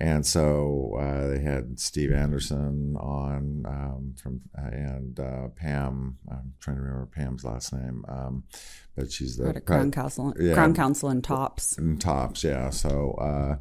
[0.00, 6.18] and so uh, they had Steve Anderson on um, from and uh, Pam.
[6.30, 8.44] I'm trying to remember Pam's last name, um,
[8.96, 11.76] but she's the Crown Council, yeah, Crown Council and Tops.
[11.76, 12.70] And Tops, yeah.
[12.70, 13.56] So uh,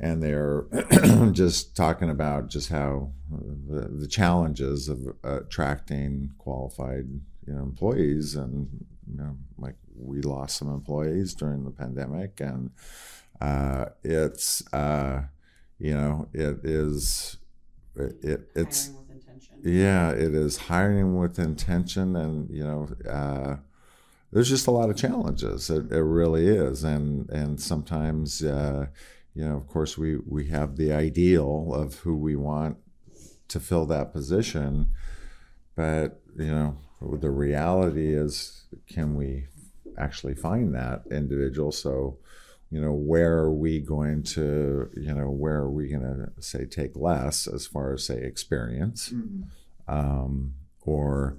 [0.00, 0.66] and they're
[1.32, 7.06] just talking about just how the, the challenges of attracting qualified
[7.48, 8.68] you know employees, and
[9.10, 12.70] you know, like we lost some employees during the pandemic, and
[13.40, 15.22] uh, it's uh,
[15.78, 17.38] you know, it is
[17.96, 18.90] it, it's
[19.64, 23.56] yeah, it is hiring with intention, and you know, uh,
[24.30, 25.70] there's just a lot of challenges.
[25.70, 28.88] It, it really is, and and sometimes, uh,
[29.34, 32.76] you know, of course, we we have the ideal of who we want
[33.48, 34.90] to fill that position,
[35.74, 39.46] but you know, the reality is, can we
[39.96, 41.72] actually find that individual?
[41.72, 42.18] So
[42.70, 46.66] you know, where are we going to, you know, where are we going to say
[46.66, 49.42] take less as far as say experience, mm-hmm.
[49.90, 51.38] um, or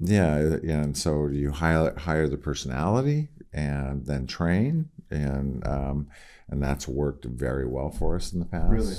[0.00, 6.08] yeah, yeah, and so you hire hire the personality and then train, and um,
[6.48, 8.70] and that's worked very well for us in the past.
[8.70, 8.96] Really?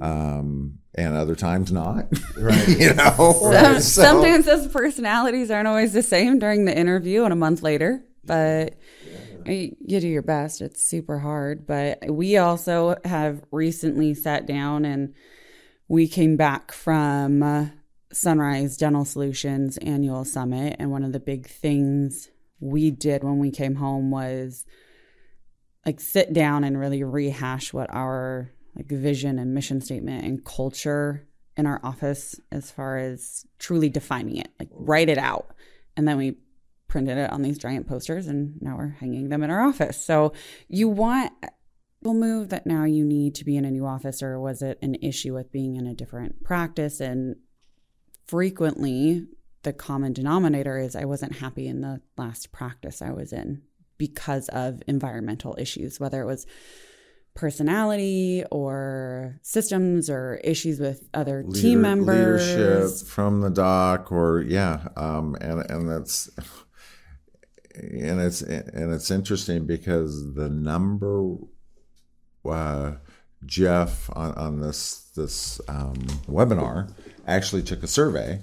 [0.00, 2.06] Um, and other times not.
[2.36, 2.68] Right.
[2.68, 7.32] you know, Some, so, sometimes those personalities aren't always the same during the interview, and
[7.32, 8.74] a month later, but
[9.46, 10.60] you do your best.
[10.60, 11.66] It's super hard.
[11.66, 15.14] But we also have recently sat down and
[15.88, 17.66] we came back from uh,
[18.12, 20.76] Sunrise Dental Solutions annual summit.
[20.78, 22.30] And one of the big things
[22.60, 24.64] we did when we came home was
[25.84, 31.26] like sit down and really rehash what our like vision and mission statement and culture
[31.56, 35.54] in our office as far as truly defining it like write it out
[35.96, 36.36] and then we
[36.92, 40.04] printed it on these giant posters and now we're hanging them in our office.
[40.04, 40.34] So
[40.68, 41.48] you want uh,
[42.02, 44.78] we'll move that now you need to be in a new office or was it
[44.82, 47.36] an issue with being in a different practice and
[48.26, 49.26] frequently
[49.62, 53.62] the common denominator is I wasn't happy in the last practice I was in
[53.96, 56.46] because of environmental issues whether it was
[57.34, 62.46] personality or systems or issues with other Leader, team members.
[62.46, 66.30] leadership from the doc or yeah um, and and that's
[67.74, 71.36] and it's and it's interesting because the number
[72.44, 72.92] uh,
[73.46, 75.94] Jeff on, on this this um,
[76.28, 76.92] webinar
[77.26, 78.40] actually took a survey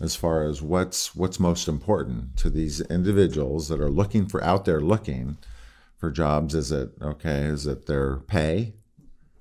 [0.00, 4.64] as far as what's what's most important to these individuals that are looking for out
[4.64, 5.36] there looking
[5.96, 6.54] for jobs.
[6.54, 7.42] Is it okay?
[7.44, 8.74] Is it their pay?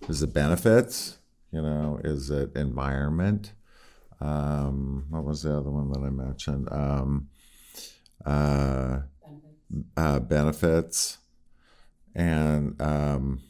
[0.07, 1.19] Is it benefits?
[1.51, 3.53] You know, is it environment?
[4.19, 6.67] Um, what was the other one that I mentioned?
[6.71, 7.29] Um,
[8.25, 9.01] uh,
[9.97, 11.17] uh, benefits,
[12.13, 13.41] and um,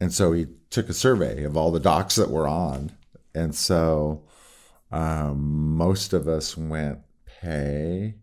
[0.00, 2.92] and so he took a survey of all the docs that were on,
[3.34, 4.24] and so
[4.90, 7.00] um, most of us went
[7.40, 8.14] pay.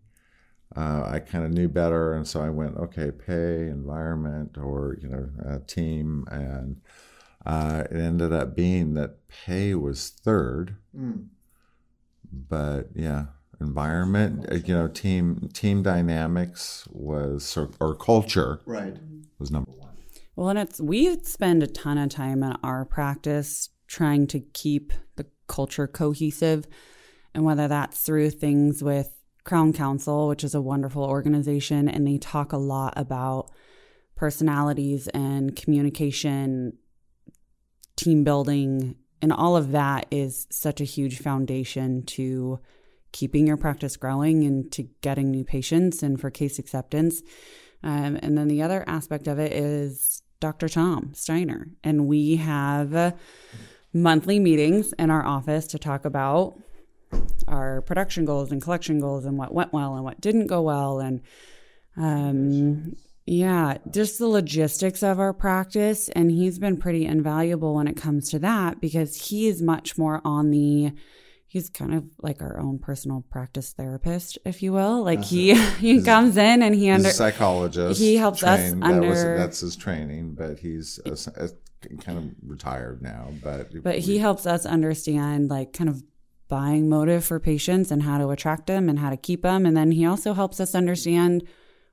[0.76, 5.08] Uh, I kind of knew better, and so I went okay, pay, environment, or you
[5.08, 6.82] know, team, and
[7.46, 10.76] uh, it ended up being that pay was third.
[10.94, 11.28] Mm.
[12.30, 13.26] But yeah,
[13.60, 18.96] environment, uh, you know, team team dynamics was or, or culture right
[19.38, 19.94] was number one.
[20.34, 24.92] Well, and it's we spend a ton of time in our practice trying to keep
[25.16, 26.66] the culture cohesive,
[27.34, 29.15] and whether that's through things with
[29.46, 33.50] Crown Council, which is a wonderful organization, and they talk a lot about
[34.16, 36.76] personalities and communication,
[37.96, 42.58] team building, and all of that is such a huge foundation to
[43.12, 47.22] keeping your practice growing and to getting new patients and for case acceptance.
[47.82, 50.68] Um, and then the other aspect of it is Dr.
[50.68, 51.68] Tom Steiner.
[51.84, 53.14] And we have
[53.92, 56.60] monthly meetings in our office to talk about
[57.48, 60.98] our production goals and collection goals and what went well and what didn't go well.
[60.98, 61.20] And
[61.96, 66.08] um, yeah, just the logistics of our practice.
[66.10, 70.20] And he's been pretty invaluable when it comes to that because he is much more
[70.24, 70.92] on the
[71.48, 75.02] he's kind of like our own personal practice therapist, if you will.
[75.02, 75.28] Like uh-huh.
[75.28, 78.00] he he comes in and he under psychologist.
[78.00, 78.84] He helps trained.
[78.84, 79.00] us under.
[79.00, 83.32] That was, that's his training, but he's a, a, kind of retired now.
[83.42, 86.02] But but he helps us understand like kind of
[86.48, 89.66] buying motive for patients and how to attract them and how to keep them.
[89.66, 91.42] And then he also helps us understand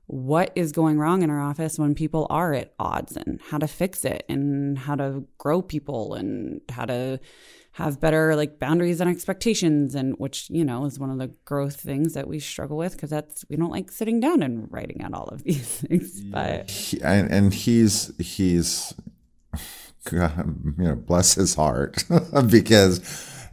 [0.06, 3.66] what is going wrong in our office when people are at odds and how to
[3.66, 7.18] fix it and how to grow people and how to
[7.72, 11.80] have better like boundaries and expectations and which you know is one of the growth
[11.80, 15.14] things that we struggle with because that's we don't like sitting down and writing out
[15.14, 18.94] all of these things but he, and, and he's he's
[20.04, 22.04] God, you know bless his heart
[22.50, 23.00] because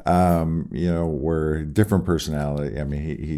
[0.06, 2.80] um, you know, we're different personality.
[2.80, 3.34] I mean, he, he,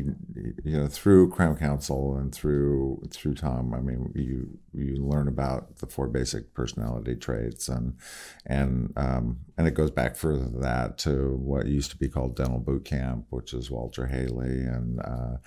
[0.70, 3.74] you know, through Crown Council and through through Tom.
[3.74, 7.96] I mean, you you learn about the four basic personality traits, and
[8.46, 12.36] and um, and it goes back further than that to what used to be called
[12.36, 15.38] Dental Boot Camp, which is Walter Hailey, and uh,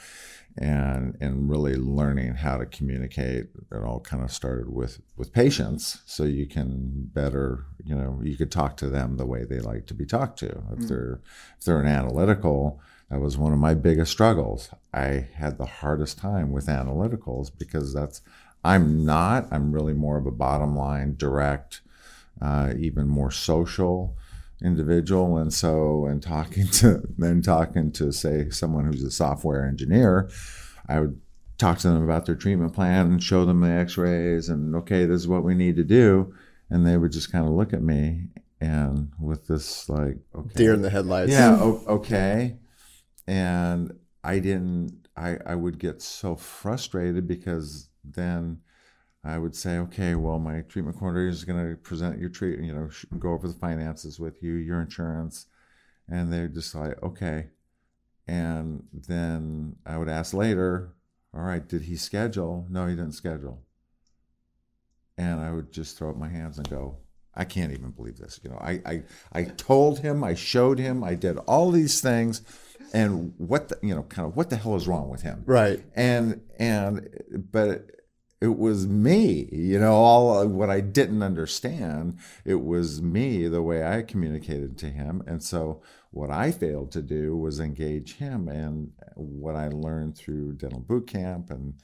[0.57, 3.49] and and really learning how to communicate.
[3.73, 8.37] It all kind of started with with patients, so you can better, you know, you
[8.37, 10.51] could talk to them the way they like to be talked to.
[10.73, 10.89] If mm.
[10.89, 11.21] they're
[11.59, 12.81] if they're an analytical,
[13.11, 14.71] that was one of my biggest struggles.
[14.95, 18.23] I had the hardest time with analyticals because that's
[18.65, 19.47] I'm not.
[19.53, 21.83] I'm really more of a bottom line, direct,
[22.41, 24.17] uh, even more social
[24.63, 25.37] individual.
[25.37, 30.31] And so and talking to then talking to say someone who's a software engineer
[30.89, 31.21] i would
[31.59, 35.21] talk to them about their treatment plan and show them the x-rays and okay this
[35.21, 36.35] is what we need to do.
[36.69, 38.29] And they would just kind of look at me
[38.61, 40.55] and with this like okay.
[40.55, 41.31] Deer in the headlights.
[41.31, 41.57] Yeah
[41.89, 42.57] okay.
[43.27, 48.61] And i didn't i i would get so frustrated because then
[49.27, 52.73] I would say, okay, well, my treatment coordinator is going to present your treat, you
[52.73, 55.47] know, go over the finances with you, your insurance,
[56.09, 57.49] and they're just okay.
[58.29, 60.93] And then I would ask later,
[61.35, 62.67] all right, did he schedule?
[62.71, 63.63] No, he didn't schedule.
[65.19, 66.99] And I would just throw up my hands and go,
[67.35, 68.41] I can't even believe this.
[68.43, 69.03] You know, I, I,
[69.33, 72.43] I told him, I showed him, I did all these things,
[72.95, 75.43] and what the, you know, kind of what the hell is wrong with him?
[75.45, 75.83] Right.
[75.95, 77.09] And and
[77.53, 77.91] but
[78.41, 83.87] it was me you know all what i didn't understand it was me the way
[83.87, 85.23] i communicated to him.
[85.27, 90.53] And so what i failed to do was engage him and what i learned through
[90.55, 91.75] dental boot camp and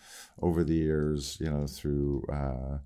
[0.40, 2.78] over the years you know through uh,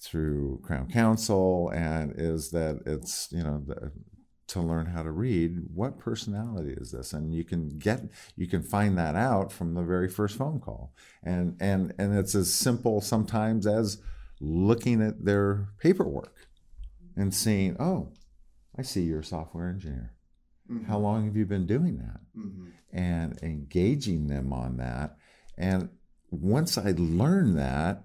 [0.00, 3.92] through crown council and is that it's you know the,
[4.50, 7.12] to learn how to read what personality is this?
[7.12, 8.02] And you can get
[8.36, 10.92] you can find that out from the very first phone call.
[11.22, 14.02] And and and it's as simple sometimes as
[14.40, 16.34] looking at their paperwork
[17.14, 18.10] and seeing oh
[18.78, 20.14] i see you're a software engineer.
[20.70, 20.84] Mm-hmm.
[20.86, 22.20] how long have you been doing that?
[22.36, 22.68] Mm-hmm.
[22.92, 25.16] and engaging them on that.
[25.58, 25.90] And
[26.30, 28.04] once i learned that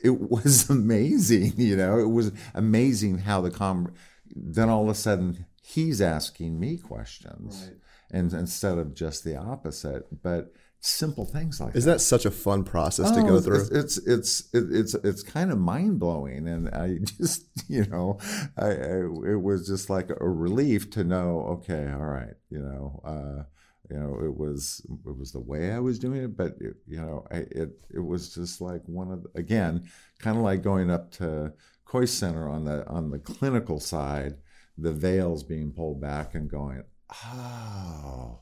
[0.00, 1.98] it was amazing you know?
[1.98, 3.92] It was amazing how the com
[4.34, 7.76] then all of a sudden he's asking me questions right.
[8.10, 11.94] and instead of just the opposite but simple things like is that.
[11.94, 15.50] that such a fun process oh, to go through it's it's it's it's it's kind
[15.50, 18.16] of mind-blowing and i just you know
[18.56, 18.98] I, I,
[19.32, 23.42] it was just like a relief to know okay all right you know uh,
[23.90, 27.00] you know it was it was the way i was doing it but it, you
[27.00, 29.88] know I, it it was just like one of the, again
[30.20, 31.52] kind of like going up to
[31.88, 34.36] Kois Center on the on the clinical side,
[34.76, 38.38] the veils being pulled back and going, oh,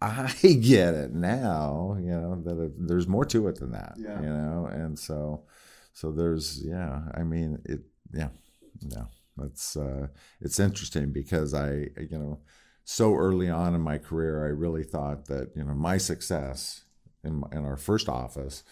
[0.00, 1.96] I get it now.
[1.98, 3.94] You know that it, there's more to it than that.
[3.96, 4.20] Yeah.
[4.20, 5.44] You know, and so
[5.92, 7.02] so there's yeah.
[7.14, 7.80] I mean it.
[8.12, 8.28] Yeah,
[8.80, 9.04] yeah.
[9.42, 10.08] It's uh,
[10.40, 12.40] it's interesting because I you know
[12.84, 16.84] so early on in my career I really thought that you know my success
[17.24, 18.64] in in our first office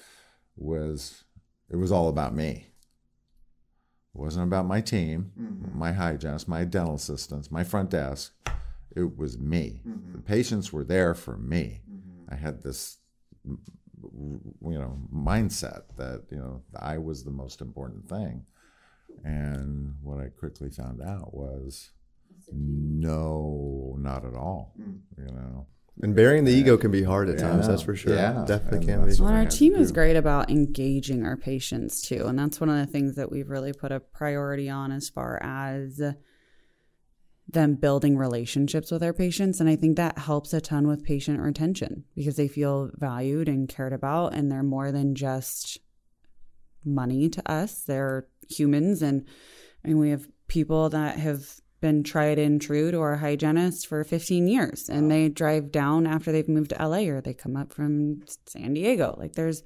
[0.57, 1.25] was
[1.71, 2.68] it was all about me
[4.19, 5.79] it wasn't about my team, mm-hmm.
[5.79, 8.33] my hygienist, my dental assistants, my front desk.
[8.97, 9.81] It was me.
[9.87, 10.13] Mm-hmm.
[10.13, 11.83] The patients were there for me.
[11.89, 12.35] Mm-hmm.
[12.35, 12.99] I had this,
[13.45, 13.61] you
[14.61, 18.45] know, mindset that you know I was the most important thing.
[19.23, 21.91] And what I quickly found out was,
[22.53, 24.75] no, not at all.
[24.81, 24.99] Mm.
[25.17, 25.67] You know.
[26.01, 28.15] And burying the ego can be hard at times, that's for sure.
[28.15, 29.15] Yeah, definitely can be.
[29.21, 32.27] Well, our team is great about engaging our patients too.
[32.27, 35.43] And that's one of the things that we've really put a priority on as far
[35.43, 36.01] as
[37.49, 39.61] them building relationships with our patients.
[39.61, 43.69] And I think that helps a ton with patient retention because they feel valued and
[43.69, 44.35] cared about.
[44.35, 45.79] And they're more than just
[46.85, 49.03] money to us, they're humans.
[49.03, 49.27] And
[49.85, 54.03] I mean, we have people that have been tried and true to our hygienist for
[54.05, 55.09] 15 years and wow.
[55.09, 59.15] they drive down after they've moved to LA or they come up from San Diego.
[59.19, 59.63] Like there's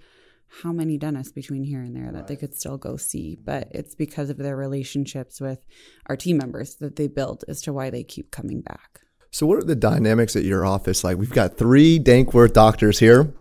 [0.61, 2.27] how many dentists between here and there that right.
[2.27, 5.61] they could still go see, but it's because of their relationships with
[6.07, 9.01] our team members that they build as to why they keep coming back.
[9.31, 11.17] So, what are the dynamics at your office like?
[11.17, 13.33] We've got three Dankworth doctors here,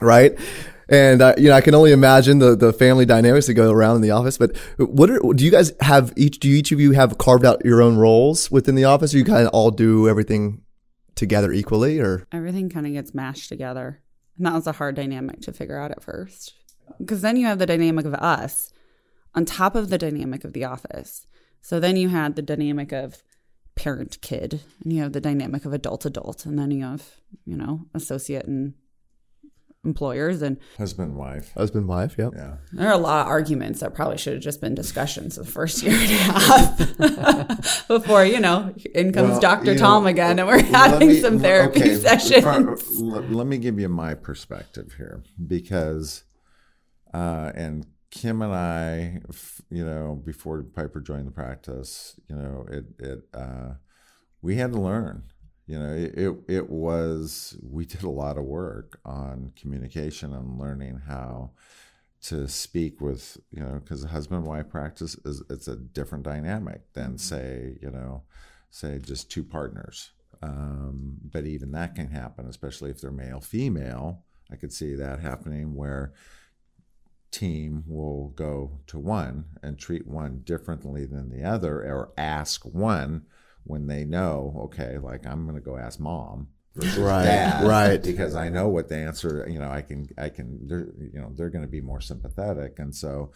[0.00, 0.36] right?
[0.88, 3.96] And uh, you know, I can only imagine the the family dynamics that go around
[3.96, 4.38] in the office.
[4.38, 6.38] But what are, do you guys have each?
[6.38, 9.24] Do each of you have carved out your own roles within the office, or you
[9.24, 10.62] kind of all do everything
[11.14, 14.02] together equally, or Everything kind of gets mashed together.
[14.36, 16.54] And that was a hard dynamic to figure out at first.
[16.98, 18.72] Because then you have the dynamic of us
[19.34, 21.26] on top of the dynamic of the office.
[21.62, 23.22] So then you had the dynamic of
[23.74, 27.14] parent kid, and you have the dynamic of adult adult, and then you have,
[27.44, 28.74] you know, associate and
[29.84, 30.42] employers.
[30.42, 31.52] And Husband, wife.
[31.54, 32.16] husband, wife?
[32.18, 32.32] Yep.
[32.36, 32.56] Yeah.
[32.72, 35.82] there are a lot of arguments that probably should have just been discussions the first
[35.82, 39.72] year and a half before, you know, in comes Well, Dr.
[39.72, 43.00] you Tom know, again, and we're having me- some therapy okay, sessions.
[43.00, 46.24] let, let me give you my perspective here because,
[47.12, 49.20] uh, and Kim and i
[49.70, 53.74] you know, before Piper joined the practice, you know, it, it, uh,
[54.40, 55.24] we had to learn.
[55.66, 60.58] You know, it, it, it was, we did a lot of work on communication and
[60.58, 61.52] learning how
[62.24, 67.16] to speak with, you know, because husband wife practice is, it's a different dynamic than,
[67.16, 68.22] say, you know,
[68.70, 70.10] say just two partners.
[70.42, 74.24] Um, but even that can happen, especially if they're male female.
[74.50, 76.12] I could see that happening where
[77.30, 83.24] team will go to one and treat one differently than the other, or ask one
[83.64, 88.02] when they know, okay, like I'm going to go ask mom Right, dad, right.
[88.02, 89.46] because I know what the answer.
[89.48, 90.66] You know, I can, I can.
[90.66, 93.30] They're, you know, they're going to be more sympathetic, and so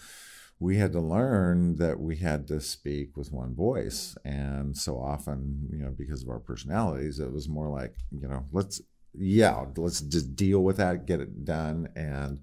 [0.58, 4.16] we had to learn that we had to speak with one voice.
[4.24, 8.44] And so often, you know, because of our personalities, it was more like, you know,
[8.50, 8.80] let's,
[9.16, 12.40] yeah, let's just deal with that, get it done, and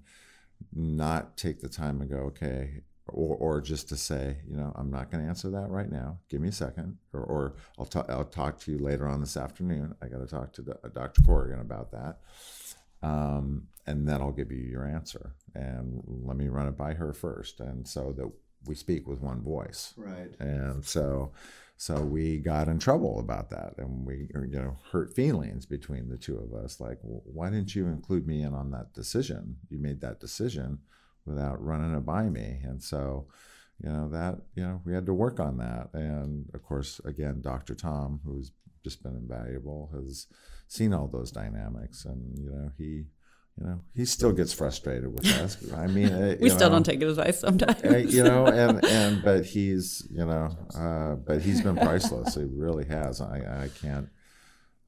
[0.72, 4.90] not take the time and go, okay, or, or just to say, you know, I'm
[4.90, 6.18] not going to answer that right now.
[6.28, 9.36] Give me a second, or, or I'll, ta- I'll talk to you later on this
[9.36, 9.94] afternoon.
[10.02, 11.22] I got to talk to the, Dr.
[11.22, 12.18] Corrigan about that
[13.02, 15.34] um, and then I'll give you your answer.
[15.54, 18.30] And let me run it by her first, and so that
[18.66, 19.94] we speak with one voice.
[19.96, 20.34] Right.
[20.38, 21.32] And so,
[21.76, 26.18] so we got in trouble about that, and we you know hurt feelings between the
[26.18, 26.80] two of us.
[26.80, 29.56] Like, "Well, why didn't you include me in on that decision?
[29.70, 30.80] You made that decision
[31.26, 33.26] without running it by me, and so.
[33.84, 37.42] You know that you know we had to work on that, and of course, again,
[37.42, 37.74] Dr.
[37.74, 38.50] Tom, who's
[38.82, 40.28] just been invaluable, has
[40.68, 42.84] seen all those dynamics, and you know he,
[43.58, 45.56] you know he still gets frustrated with us.
[45.72, 47.82] I mean, uh, we still know, don't take it advice sometimes.
[47.82, 52.34] uh, you know, and and but he's you know, uh, but he's been priceless.
[52.34, 53.20] He really has.
[53.20, 54.08] I I can't.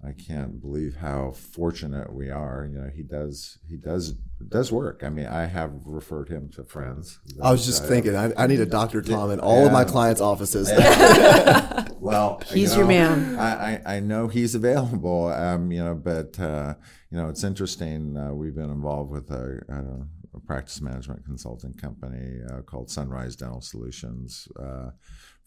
[0.07, 2.69] I can't believe how fortunate we are.
[2.71, 4.13] You know, he does he does
[4.49, 5.03] does work.
[5.05, 7.19] I mean, I have referred him to friends.
[7.43, 9.03] I was just that- thinking, I, I need a Dr.
[9.03, 10.71] Tom in all of my clients' offices.
[12.01, 13.37] Well, He's you your man.
[13.39, 15.27] I, I, I know he's available.
[15.33, 16.75] Um, you know, but uh,
[17.11, 18.17] you know, it's interesting.
[18.17, 23.35] Uh, we've been involved with a, a, a practice management consulting company uh, called Sunrise
[23.35, 24.91] Dental Solutions uh,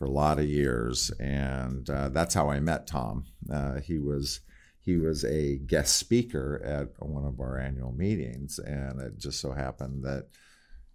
[0.02, 3.24] for a lot of years, and uh, that's how I met Tom.
[3.54, 4.40] Uh, he was
[4.80, 9.52] he was a guest speaker at one of our annual meetings, and it just so
[9.52, 10.30] happened that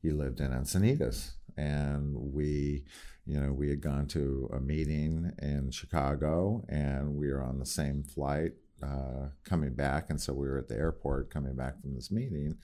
[0.03, 2.83] he lived in Encinitas, and we,
[3.27, 7.65] you know, we had gone to a meeting in Chicago, and we were on the
[7.65, 11.95] same flight uh, coming back, and so we were at the airport coming back from
[11.95, 12.57] this meeting,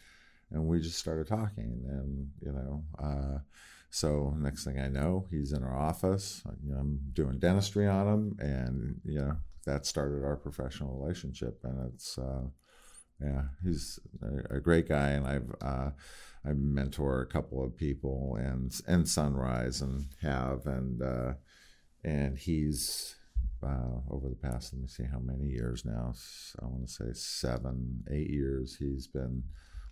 [0.50, 2.82] and we just started talking, and you know.
[3.92, 6.42] So next thing I know, he's in our office.
[6.46, 9.36] I'm doing dentistry on him, and you know
[9.66, 11.60] that started our professional relationship.
[11.62, 12.44] And it's uh,
[13.20, 15.90] yeah, he's a, a great guy, and I've uh,
[16.42, 21.34] I mentor a couple of people and and Sunrise and have and uh,
[22.02, 23.14] and he's
[23.62, 26.14] uh, over the past let me see how many years now
[26.60, 29.44] I want to say seven eight years he's been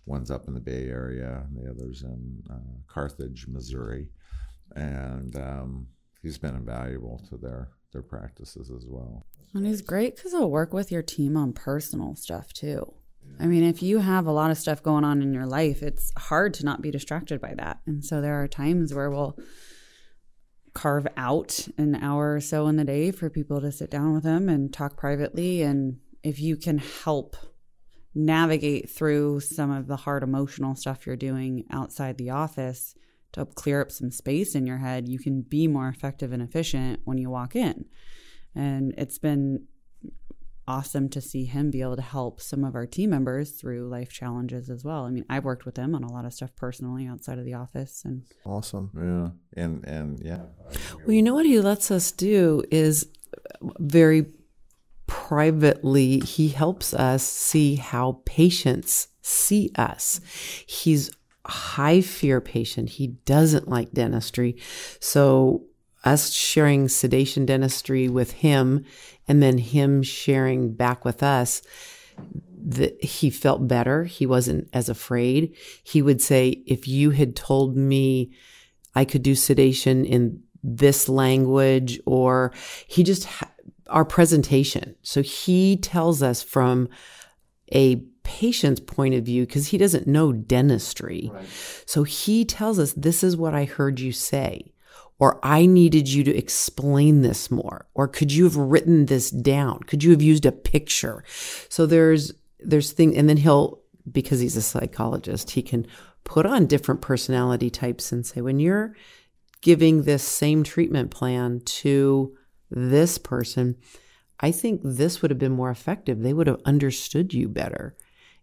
[0.05, 4.09] one's up in the Bay Area and the other's in uh, Carthage Missouri
[4.75, 5.87] and um,
[6.21, 9.25] he's been invaluable to their their practices as well.
[9.53, 12.93] And he's great because he'll work with your team on personal stuff too.
[13.39, 16.11] I mean, if you have a lot of stuff going on in your life, it's
[16.17, 17.79] hard to not be distracted by that.
[17.85, 19.37] And so there are times where we'll
[20.73, 24.23] carve out an hour or so in the day for people to sit down with
[24.23, 25.61] him and talk privately.
[25.61, 27.35] And if you can help
[28.13, 32.95] navigate through some of the hard emotional stuff you're doing outside the office
[33.33, 36.43] to help clear up some space in your head, you can be more effective and
[36.43, 37.85] efficient when you walk in.
[38.53, 39.67] And it's been
[40.67, 44.11] awesome to see him be able to help some of our team members through life
[44.11, 45.05] challenges as well.
[45.05, 47.53] I mean, I've worked with him on a lot of stuff personally outside of the
[47.53, 48.91] office and awesome.
[48.95, 50.43] Yeah, and and yeah,
[51.05, 53.07] Well, you know what he lets us do is
[53.79, 54.27] very
[55.31, 60.19] privately, he helps us see how patients see us.
[60.65, 61.09] He's
[61.45, 62.89] a high fear patient.
[62.89, 64.57] He doesn't like dentistry.
[64.99, 65.63] So
[66.03, 68.83] us sharing sedation dentistry with him
[69.25, 71.61] and then him sharing back with us
[72.65, 74.03] that he felt better.
[74.03, 75.55] He wasn't as afraid.
[75.81, 78.33] He would say, if you had told me
[78.95, 82.51] I could do sedation in this language, or
[82.85, 83.47] he just, ha-
[83.91, 84.95] our presentation.
[85.01, 86.89] So he tells us from
[87.71, 91.29] a patient's point of view because he doesn't know dentistry.
[91.33, 91.45] Right.
[91.85, 94.71] So he tells us, this is what I heard you say
[95.21, 99.81] or I needed you to explain this more, or could you have written this down?
[99.81, 101.23] Could you have used a picture?
[101.69, 103.81] So there's, there's things, and then he'll,
[104.11, 105.85] because he's a psychologist, he can
[106.23, 108.95] put on different personality types and say, when you're
[109.61, 112.35] giving this same treatment plan to
[112.71, 113.75] this person,
[114.39, 116.21] I think this would have been more effective.
[116.21, 117.95] They would have understood you better.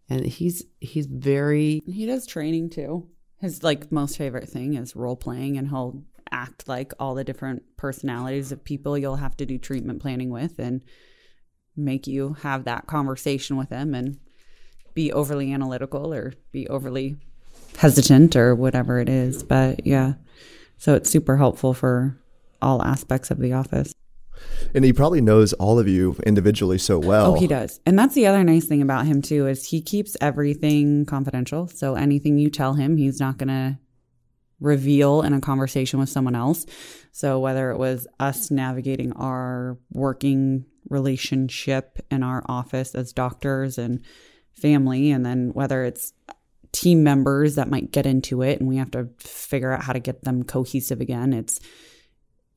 [0.09, 3.09] And he's he's very he does training too.
[3.41, 7.63] His like most favorite thing is role playing and he'll act like all the different
[7.77, 10.83] personalities of people you'll have to do treatment planning with and
[11.77, 14.19] make you have that conversation with them and
[14.95, 17.17] be overly analytical or be overly
[17.77, 19.43] hesitant or whatever it is.
[19.43, 20.15] But yeah,
[20.77, 22.19] so it's super helpful for
[22.61, 23.95] all aspects of the office.
[24.75, 27.33] And he probably knows all of you individually so well.
[27.33, 27.81] Oh, he does.
[27.87, 31.69] And that's the other nice thing about him too is he keeps everything confidential.
[31.69, 33.79] So anything you tell him, he's not going to
[34.61, 36.67] reveal in a conversation with someone else.
[37.13, 44.01] So whether it was us navigating our working relationship in our office as doctors and
[44.53, 46.13] family, and then whether it's
[46.73, 50.01] team members that might get into it and we have to figure out how to
[50.01, 51.61] get them cohesive again, it's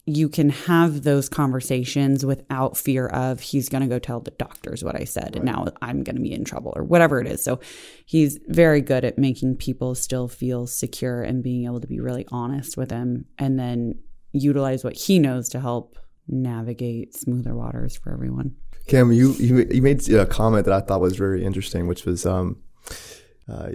[0.06, 4.84] you can have those conversations without fear of he's going to go tell the doctors
[4.84, 5.36] what I said right.
[5.36, 7.44] and now I'm going to be in trouble or whatever it is.
[7.44, 7.60] So
[8.06, 12.26] he's very good at making people still feel secure and being able to be really
[12.32, 14.00] honest with them and then
[14.32, 15.98] utilize what he knows to help
[16.28, 18.56] navigate smoother waters for everyone.
[18.88, 22.26] Kim, you you, you made a comment that I thought was very interesting, which was
[22.26, 22.58] um,
[23.52, 23.72] uh,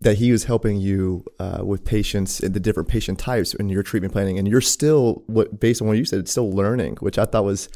[0.00, 3.82] that he was helping you uh, with patients and the different patient types in your
[3.82, 7.24] treatment planning, and you're still what based on what you said, still learning, which I
[7.24, 7.68] thought was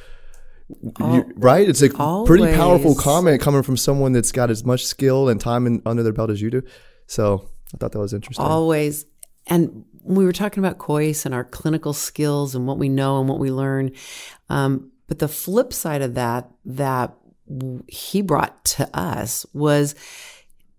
[1.01, 1.69] you, right.
[1.69, 2.29] It's a always.
[2.29, 6.05] pretty powerful comment coming from someone that's got as much skill and time in, under
[6.05, 6.63] their belt as you do.
[7.07, 8.47] So I thought that was interesting.
[8.47, 9.07] Always,
[9.49, 13.29] and we were talking about Kois and our clinical skills and what we know and
[13.29, 13.91] what we learn.
[14.49, 17.15] Um, but the flip side of that, that
[17.89, 19.97] he brought to us was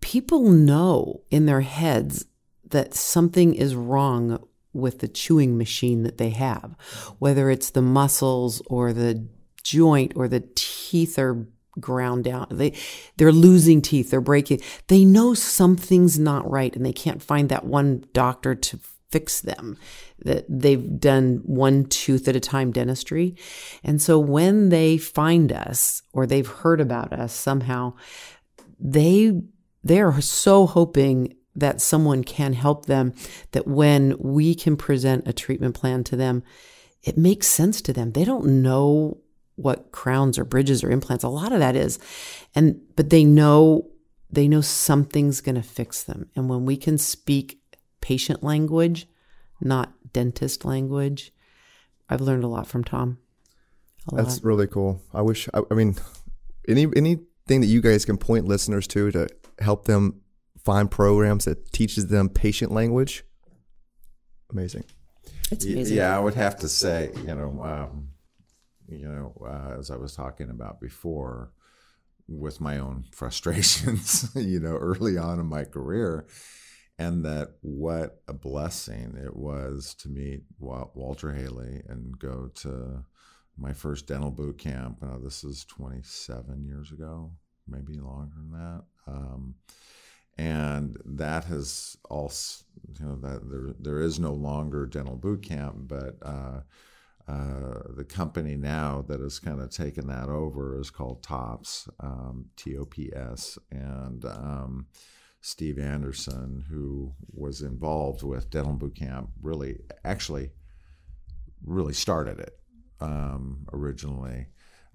[0.01, 2.25] people know in their heads
[2.69, 4.43] that something is wrong
[4.73, 6.75] with the chewing machine that they have,
[7.19, 9.27] whether it's the muscles or the
[9.63, 11.45] joint or the teeth are
[11.79, 12.47] ground down.
[12.51, 12.73] They
[13.17, 14.61] they're losing teeth, they're breaking.
[14.87, 18.79] They know something's not right and they can't find that one doctor to
[19.09, 19.77] fix them.
[20.19, 23.35] That they've done one tooth at a time dentistry.
[23.83, 27.93] And so when they find us or they've heard about us somehow,
[28.79, 29.41] they
[29.83, 33.13] they're so hoping that someone can help them,
[33.51, 36.43] that when we can present a treatment plan to them,
[37.03, 38.11] it makes sense to them.
[38.11, 39.17] They don't know
[39.55, 41.99] what crowns or bridges or implants, a lot of that is.
[42.55, 43.89] And, but they know,
[44.29, 46.29] they know something's going to fix them.
[46.35, 47.59] And when we can speak
[47.99, 49.07] patient language,
[49.59, 51.33] not dentist language,
[52.09, 53.17] I've learned a lot from Tom.
[54.11, 55.01] That's really cool.
[55.13, 55.95] I wish, I, I mean,
[56.67, 59.27] any, anything that you guys can point listeners to to
[59.61, 60.21] help them
[60.63, 63.23] find programs that teaches them patient language.
[64.51, 64.83] Amazing.
[65.51, 65.97] It's amazing.
[65.97, 68.09] Yeah, I would have to say, you know, um,
[68.87, 71.51] you know, uh, as I was talking about before,
[72.27, 76.25] with my own frustrations, you know, early on in my career,
[76.97, 83.03] and that what a blessing it was to meet Walter Hailey and go to
[83.57, 84.97] my first dental boot camp.
[85.01, 87.31] Uh, this is 27 years ago,
[87.67, 88.83] maybe longer than that.
[89.07, 89.55] Um,
[90.37, 92.63] and that has also,
[92.99, 96.61] you know, that there there is no longer dental boot camp, but uh,
[97.27, 102.45] uh, the company now that has kind of taken that over is called TOPS, um,
[102.55, 104.87] T O P S, and um,
[105.41, 110.51] Steve Anderson, who was involved with dental boot camp, really actually
[111.65, 112.57] really started it
[112.99, 114.47] um, originally.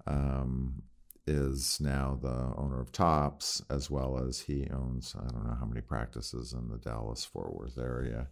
[0.05, 0.81] Um,
[1.27, 5.65] is now the owner of Tops, as well as he owns, I don't know how
[5.65, 8.27] many practices in the Dallas Fort Worth area.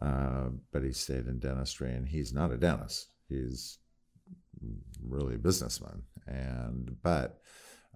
[0.00, 3.08] Uh, but he stayed in dentistry, and he's not a dentist.
[3.28, 3.78] He's
[5.06, 6.02] really a businessman.
[6.26, 7.40] and but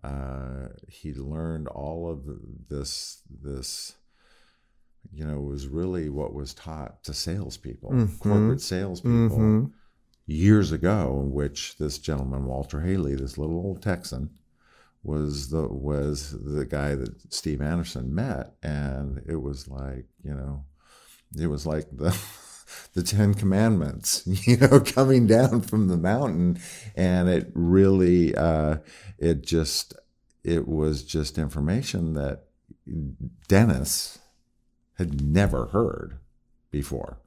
[0.02, 2.24] uh, he learned all of
[2.68, 3.94] this this
[5.12, 8.28] you know was really what was taught to salespeople, Mm-hmm.
[8.28, 9.70] corporate salespeople
[10.26, 14.30] years ago, in which this gentleman Walter Hailey, this little old Texan,
[15.02, 20.64] was the was the guy that Steve Anderson met, and it was like you know,
[21.38, 22.18] it was like the
[22.94, 26.58] the Ten Commandments, you know, coming down from the mountain,
[26.96, 28.76] and it really uh,
[29.18, 29.94] it just
[30.42, 32.44] it was just information that
[33.48, 34.18] Dennis
[34.98, 36.18] had never heard
[36.70, 37.18] before.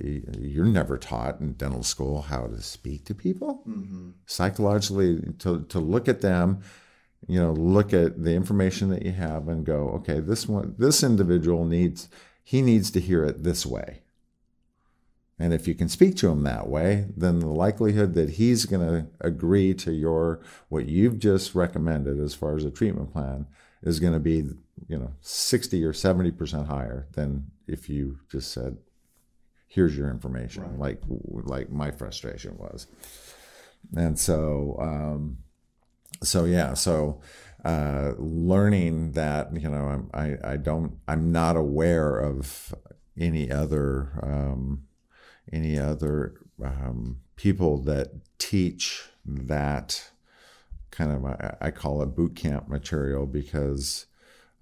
[0.00, 3.62] You're never taught in dental school how to speak to people.
[3.68, 4.10] Mm-hmm.
[4.26, 6.62] Psychologically to, to look at them
[7.28, 11.02] you know look at the information that you have and go okay this one this
[11.02, 12.08] individual needs
[12.42, 14.02] he needs to hear it this way.
[15.38, 18.86] And if you can speak to him that way then the likelihood that he's going
[18.86, 23.46] to agree to your what you've just recommended as far as a treatment plan
[23.82, 24.44] is going to be
[24.88, 28.78] you know 60 or 70 percent higher than if you just said
[29.70, 32.86] here's your information like like my frustration was.
[33.96, 35.38] And so um,
[36.22, 37.20] so yeah so
[37.64, 42.74] uh, learning that you know I'm, I I don't I'm not aware of
[43.16, 44.86] any other um,
[45.52, 48.08] any other um, people that
[48.38, 50.10] teach that
[50.90, 54.06] kind of I, I call it boot camp material because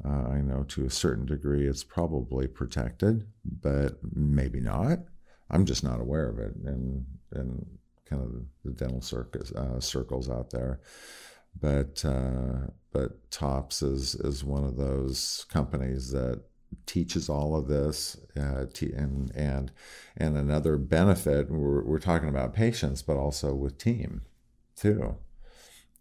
[0.05, 5.01] uh, I know to a certain degree it's probably protected, but maybe not.
[5.51, 7.67] I'm just not aware of it, and and
[8.05, 8.33] kind of
[8.65, 10.81] the dental circus uh, circles out there.
[11.61, 16.43] But uh, but Tops is is one of those companies that
[16.87, 19.73] teaches all of this, uh, and and
[20.17, 21.51] and another benefit.
[21.51, 24.23] We're we're talking about patients, but also with team,
[24.77, 25.17] too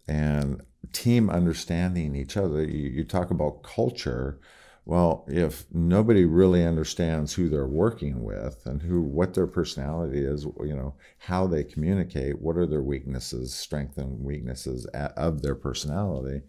[0.08, 2.62] and team understanding each other.
[2.62, 4.40] You, you, talk about culture.
[4.84, 10.44] Well, if nobody really understands who they're working with and who what their personality is,
[10.60, 16.40] you know, how they communicate, what are their weaknesses, strengths and weaknesses of their personality,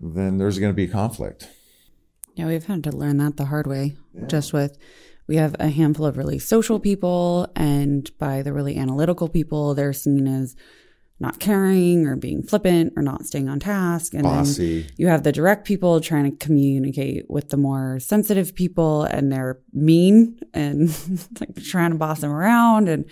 [0.00, 1.48] then there's going to be conflict.
[2.34, 3.96] Yeah, we've had to learn that the hard way.
[4.12, 4.26] Yeah.
[4.26, 4.76] Just with
[5.28, 9.92] we have a handful of really social people, and by the really analytical people, they're
[9.92, 10.56] seen as
[11.18, 14.12] not caring or being flippant or not staying on task.
[14.12, 14.82] And Bossy.
[14.82, 19.32] then you have the direct people trying to communicate with the more sensitive people and
[19.32, 20.88] they're mean and
[21.40, 22.88] like trying to boss them around.
[22.88, 23.06] And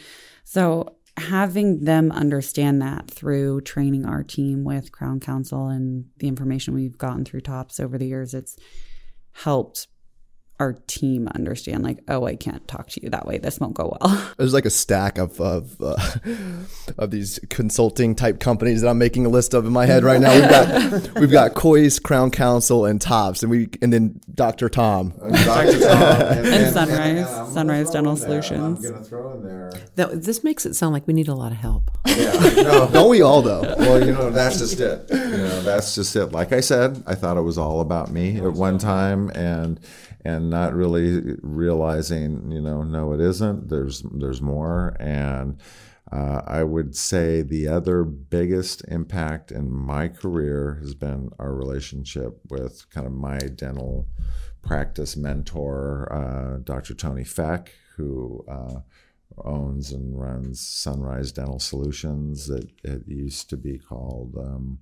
[0.44, 6.74] so having them understand that through training our team with Crown Council and the information
[6.74, 8.56] we've gotten through TOPS over the years, it's
[9.32, 9.86] helped
[10.60, 13.38] our team understand like oh i can't talk to you that way.
[13.38, 14.34] This won't go well.
[14.38, 15.96] There's like a stack of of, uh,
[16.98, 20.20] of these consulting type companies that i'm making a list of in my head right
[20.20, 20.32] now.
[20.32, 25.12] We've got we've got Kois crown council and tops and we and then dr tom.
[25.18, 25.80] Dr.
[25.80, 29.72] Tom and, and sunrise and sunrise dental solutions i'm gonna throw in there.
[29.96, 31.90] That, this makes it sound like we need a lot of help.
[32.06, 32.32] yeah
[32.62, 33.62] no don't we all though?
[33.76, 35.10] Well you know that's just it.
[35.10, 36.26] You know that's just it.
[36.26, 39.80] Like i said i thought it was all about me at one time and
[40.24, 43.68] and not really realizing, you know, no, it isn't.
[43.68, 45.60] There's there's more, and
[46.10, 52.38] uh, I would say the other biggest impact in my career has been our relationship
[52.48, 54.06] with kind of my dental
[54.62, 56.94] practice mentor, uh, Dr.
[56.94, 58.44] Tony Feck, who.
[58.48, 58.80] Uh,
[59.44, 62.48] owns and runs Sunrise Dental Solutions.
[62.50, 64.78] It, it used to be called um,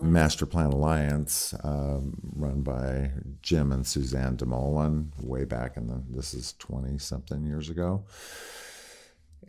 [0.00, 3.10] Master Plan Alliance, um, run by
[3.42, 8.04] Jim and Suzanne DeMolin, way back in the this is twenty something years ago.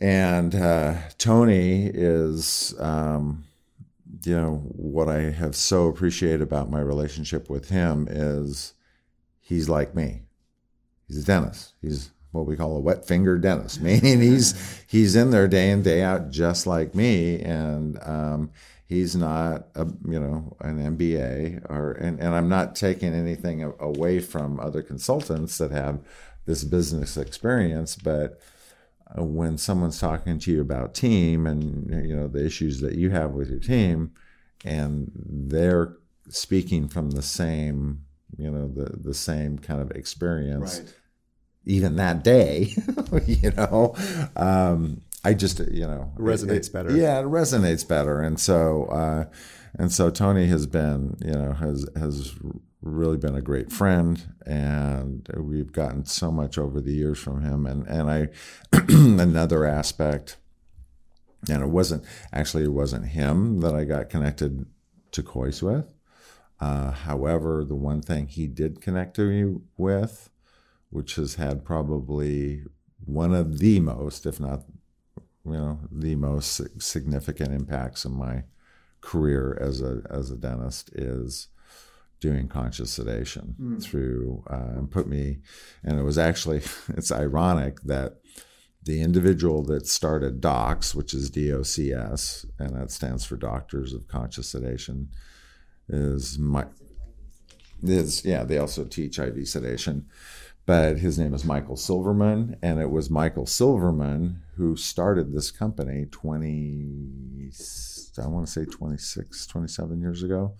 [0.00, 3.44] And uh, Tony is, um,
[4.24, 8.74] you know, what I have so appreciated about my relationship with him is
[9.40, 10.22] he's like me.
[11.06, 11.74] He's a dentist.
[11.80, 15.82] He's what we call a wet finger dentist, meaning he's he's in there day in
[15.82, 18.50] day out just like me, and um,
[18.86, 24.20] he's not a you know an MBA or and, and I'm not taking anything away
[24.20, 26.00] from other consultants that have
[26.46, 28.38] this business experience, but
[29.16, 33.10] uh, when someone's talking to you about team and you know the issues that you
[33.10, 34.12] have with your team,
[34.64, 35.96] and they're
[36.28, 38.04] speaking from the same
[38.36, 40.80] you know the the same kind of experience.
[40.80, 40.94] Right.
[41.66, 42.74] Even that day,
[43.26, 43.94] you know,
[44.36, 46.96] um, I just you know it resonates it, better.
[46.96, 49.24] Yeah, it resonates better, and so uh,
[49.78, 52.34] and so Tony has been you know has has
[52.82, 57.66] really been a great friend, and we've gotten so much over the years from him.
[57.66, 58.28] And and I
[58.88, 60.36] another aspect
[61.48, 64.66] And it wasn't actually it wasn't him that I got connected
[65.12, 65.86] to Kois with.
[66.60, 70.30] Uh, however, the one thing he did connect to me with,
[70.90, 72.62] which has had probably
[73.04, 74.62] one of the most, if not,
[75.44, 78.44] you know, the most significant impacts in my
[79.00, 81.48] career as a as a dentist, is
[82.20, 83.82] doing conscious sedation mm.
[83.82, 85.38] through uh, and put me.
[85.82, 86.62] And it was actually
[86.96, 88.20] it's ironic that
[88.82, 94.48] the individual that started DOCS, which is DOCS, and that stands for Doctors of Conscious
[94.48, 95.08] Sedation
[95.88, 96.64] is my
[97.82, 100.06] is yeah they also teach iv sedation
[100.66, 106.06] but his name is michael silverman and it was michael silverman who started this company
[106.10, 107.50] 20
[108.22, 110.54] i want to say 26 27 years ago.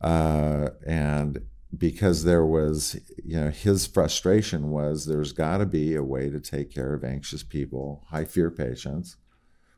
[0.00, 1.40] Uh, and
[1.76, 6.40] because there was you know his frustration was there's got to be a way to
[6.40, 9.16] take care of anxious people high fear patients.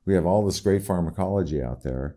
[0.04, 2.16] We have all this great pharmacology out there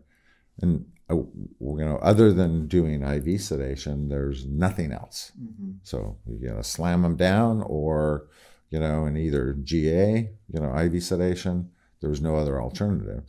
[0.60, 5.32] and you know, other than doing IV sedation, there's nothing else.
[5.40, 5.72] Mm-hmm.
[5.82, 8.28] So you gotta slam them down, or
[8.70, 11.70] you know, in either GA, you know, IV sedation.
[12.00, 13.24] There was no other alternative.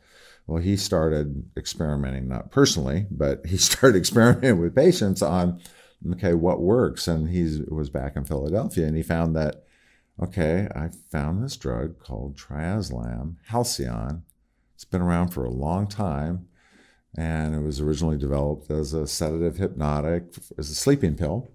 [0.46, 5.62] Well, he started experimenting, not personally, but he started experimenting with patients on,
[6.14, 7.08] okay, what works.
[7.08, 9.64] And he was back in Philadelphia, and he found that,
[10.22, 14.24] okay, I found this drug called triazolam, Halcion.
[14.76, 16.49] It's been around for a long time
[17.16, 20.24] and it was originally developed as a sedative hypnotic,
[20.58, 21.52] as a sleeping pill.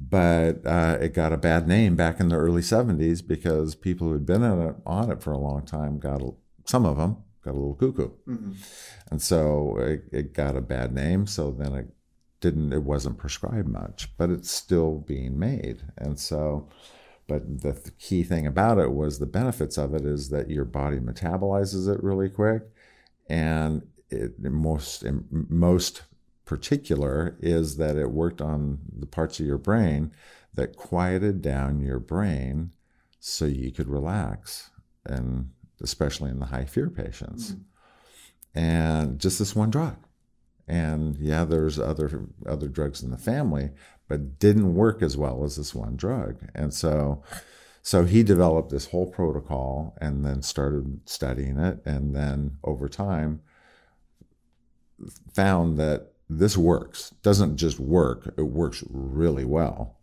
[0.00, 4.12] But uh, it got a bad name back in the early 70s because people who
[4.14, 6.32] had been on it, on it for a long time got a,
[6.64, 8.52] some of them got a little cuckoo, mm-hmm.
[9.10, 11.26] and so it, it got a bad name.
[11.26, 11.86] So then it
[12.40, 16.68] didn't, it wasn't prescribed much, but it's still being made, and so.
[17.26, 20.98] But the key thing about it was the benefits of it is that your body
[20.98, 22.64] metabolizes it really quick,
[23.30, 23.82] and
[24.14, 26.02] it, most most
[26.44, 30.12] particular is that it worked on the parts of your brain
[30.54, 32.70] that quieted down your brain
[33.18, 34.70] so you could relax
[35.06, 35.50] and
[35.82, 37.52] especially in the high fear patients.
[37.52, 38.58] Mm-hmm.
[38.58, 39.96] and just this one drug.
[40.68, 43.70] And yeah there's other other drugs in the family
[44.08, 46.36] but didn't work as well as this one drug.
[46.54, 47.22] And so
[47.82, 51.80] so he developed this whole protocol and then started studying it.
[51.84, 53.40] And then over time
[55.32, 57.10] found that this works.
[57.22, 59.98] Doesn't just work, it works really well.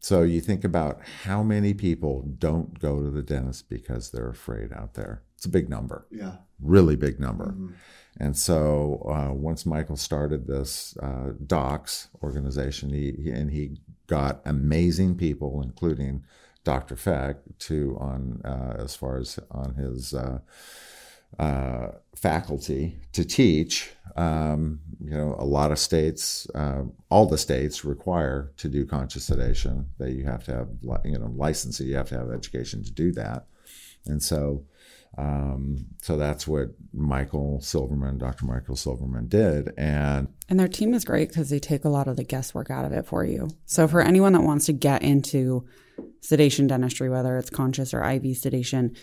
[0.00, 4.72] So you think about how many people don't go to the dentist because they're afraid
[4.72, 5.22] out there.
[5.34, 6.06] It's a big number.
[6.10, 6.36] Yeah.
[6.60, 7.46] Really big number.
[7.46, 7.72] Mm-hmm.
[8.20, 14.40] And so uh, once Michael started this uh, DOCS organization, he, he, and he got
[14.44, 16.24] amazing people, including
[16.64, 16.96] Dr.
[16.96, 20.14] Feck, to on uh, as far as on his
[21.38, 23.90] uh, faculty to teach.
[24.16, 29.24] Um, you know, a lot of states, uh, all the states require to do conscious
[29.24, 30.68] sedation that you have to have,
[31.04, 31.86] you know, licensing.
[31.86, 33.46] You have to have education to do that,
[34.06, 34.64] and so.
[35.16, 38.44] Um, so that's what Michael Silverman, Dr.
[38.44, 39.72] Michael Silverman did.
[39.76, 42.84] And and their team is great because they take a lot of the guesswork out
[42.84, 43.48] of it for you.
[43.64, 45.66] So for anyone that wants to get into
[46.20, 48.94] sedation dentistry, whether it's conscious or IV sedation,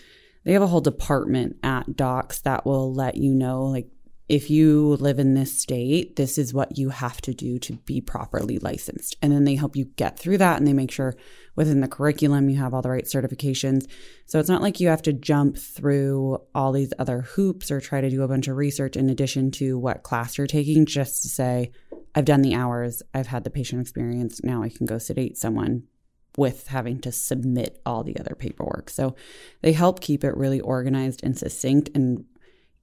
[0.46, 3.88] they have a whole department at DOCS that will let you know like
[4.28, 8.00] if you live in this state, this is what you have to do to be
[8.00, 9.16] properly licensed.
[9.20, 11.16] And then they help you get through that and they make sure
[11.56, 13.88] within the curriculum you have all the right certifications.
[14.26, 18.00] So it's not like you have to jump through all these other hoops or try
[18.00, 21.28] to do a bunch of research in addition to what class you're taking just to
[21.28, 21.72] say,
[22.14, 25.84] I've done the hours, I've had the patient experience, now I can go sedate someone
[26.36, 28.90] with having to submit all the other paperwork.
[28.90, 29.16] So
[29.62, 32.24] they help keep it really organized and succinct and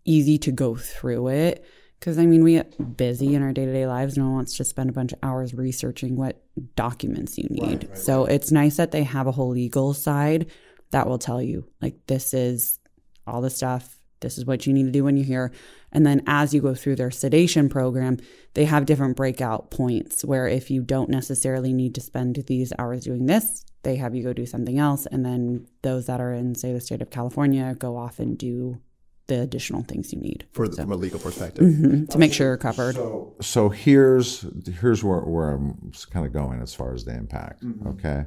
[0.06, 1.66] easy to go through it.
[2.00, 4.18] Because I mean, we get busy in our day to day lives.
[4.18, 6.44] No one wants to spend a bunch of hours researching what
[6.76, 7.62] documents you need.
[7.62, 8.34] Right, right, so right.
[8.34, 10.48] it's nice that they have a whole legal side
[10.92, 12.80] that will tell you, like, this is
[13.26, 15.52] all the stuff this is what you need to do when you're here.
[15.94, 18.18] And then as you go through their sedation program,
[18.56, 23.06] they have different breakout points where if you don't necessarily need to spend these hours
[23.06, 25.06] doing this, they have you go do something else.
[25.06, 28.80] And then those that are in, say, the state of California go off and do
[29.28, 32.34] the additional things you need For the, so, from a legal perspective mm-hmm, to make
[32.34, 32.96] sure you're covered.
[32.96, 34.46] So, so here's
[34.82, 37.64] here's where, where I'm kind of going as far as the impact.
[37.64, 37.88] Mm-hmm.
[37.88, 38.26] Okay,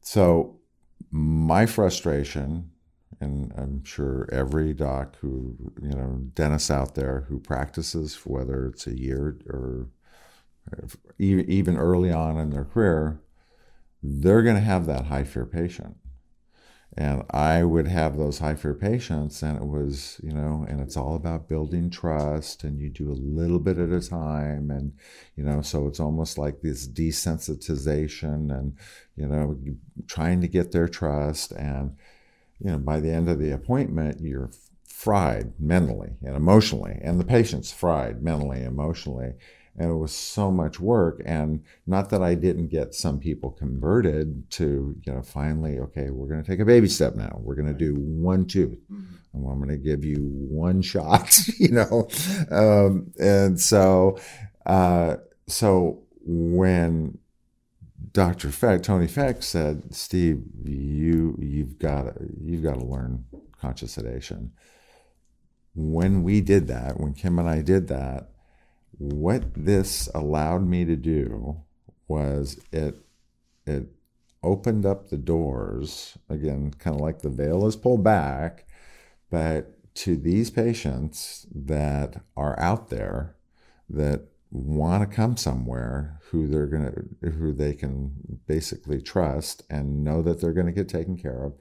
[0.00, 0.58] so
[1.12, 2.70] my frustration
[3.20, 8.86] and I'm sure every doc who, you know, dentist out there who practices, whether it's
[8.86, 9.88] a year or
[11.18, 13.20] even early on in their career,
[14.02, 15.96] they're going to have that high fear patient.
[16.96, 20.96] And I would have those high fear patients, and it was, you know, and it's
[20.96, 24.70] all about building trust, and you do a little bit at a time.
[24.70, 24.92] And,
[25.34, 28.76] you know, so it's almost like this desensitization and,
[29.16, 29.58] you know,
[30.06, 31.50] trying to get their trust.
[31.50, 31.96] And,
[32.64, 34.50] you know, by the end of the appointment, you're
[34.88, 39.34] fried mentally and emotionally, and the patient's fried mentally, emotionally
[39.76, 44.48] and it was so much work and not that i didn't get some people converted
[44.50, 47.38] to you know finally okay we're going to take a baby step now.
[47.42, 49.14] We're going to do one tooth mm-hmm.
[49.32, 52.08] and i'm going to give you one shot you know?
[52.50, 54.18] Um, and so
[54.66, 57.18] uh, so when
[58.14, 63.24] dr feck tony feck said steve you you've got you've got to learn
[63.64, 64.52] conscious sedation.
[65.74, 68.30] When we did that when kim and i did that
[68.98, 71.62] what this allowed me to do
[72.06, 72.96] was it
[73.66, 73.86] it
[74.42, 78.66] opened up the doors again kind of like the veil is pulled back
[79.30, 83.34] but to these patients that are out there
[83.88, 86.84] that want to come somewhere who they're going
[87.20, 88.12] to who they can
[88.46, 91.54] basically trust and know that they're going to get taken care of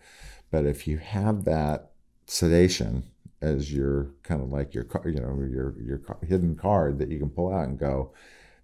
[0.52, 1.92] but if you have that
[2.28, 3.04] sedation
[3.44, 7.30] as your kind of like your you know your your hidden card that you can
[7.30, 8.12] pull out and go,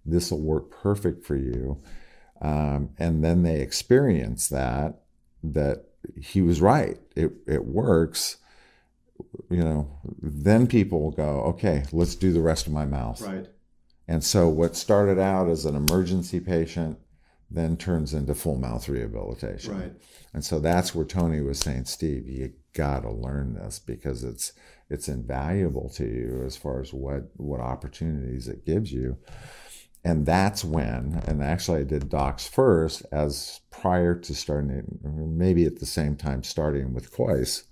[0.06, 1.78] this will work perfect for you,
[2.40, 5.02] um, and then they experience that
[5.44, 5.84] that
[6.16, 6.98] he was right.
[7.14, 8.38] It it works.
[9.50, 13.20] You know, then people will go, okay, let's do the rest of my mouth.
[13.20, 13.46] Right.
[14.10, 16.98] And so what started out as an emergency patient
[17.48, 19.80] then turns into full mouth rehabilitation.
[19.80, 19.92] Right.
[20.34, 24.52] And so that's where Tony was saying, Steve, you got to learn this because it's
[24.88, 29.16] it's invaluable to you as far as what what opportunities it gives you.
[30.02, 35.78] And that's when, and actually I did docs first as prior to starting, maybe at
[35.78, 37.62] the same time starting with Kois.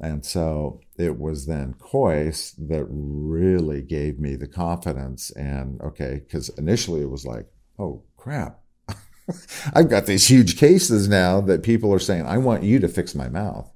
[0.00, 6.48] And so it was then Kois that really gave me the confidence and okay, because
[6.50, 7.46] initially it was like,
[7.78, 8.60] oh crap,
[9.74, 13.14] I've got these huge cases now that people are saying, I want you to fix
[13.14, 13.70] my mouth.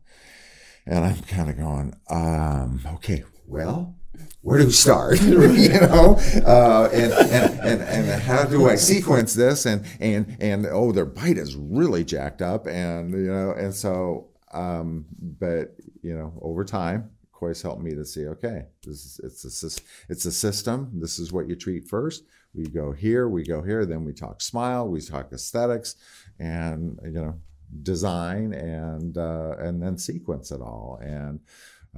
[0.87, 3.95] And I'm kind of going, um, okay, well,
[4.41, 5.21] where do we start?
[5.23, 6.17] you know,
[6.47, 9.67] uh, and, and, and, and how do I sequence this?
[9.67, 12.67] And, and, and, oh, their bite is really jacked up.
[12.67, 15.07] And, you know, and so, um,
[15.39, 19.83] but, you know, over time, Kois helped me to see, okay, this is, it's a,
[20.09, 20.91] it's a system.
[20.95, 22.25] This is what you treat first.
[22.55, 25.95] We go here, we go here, then we talk smile, we talk aesthetics,
[26.41, 27.39] and, you know,
[27.83, 31.41] design and uh, and then sequence it all and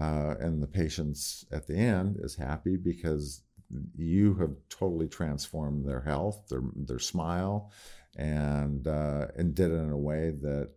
[0.01, 3.43] uh, and the patients at the end is happy because
[3.97, 7.71] you have totally transformed their health their their smile
[8.17, 10.71] and uh, and did it in a way that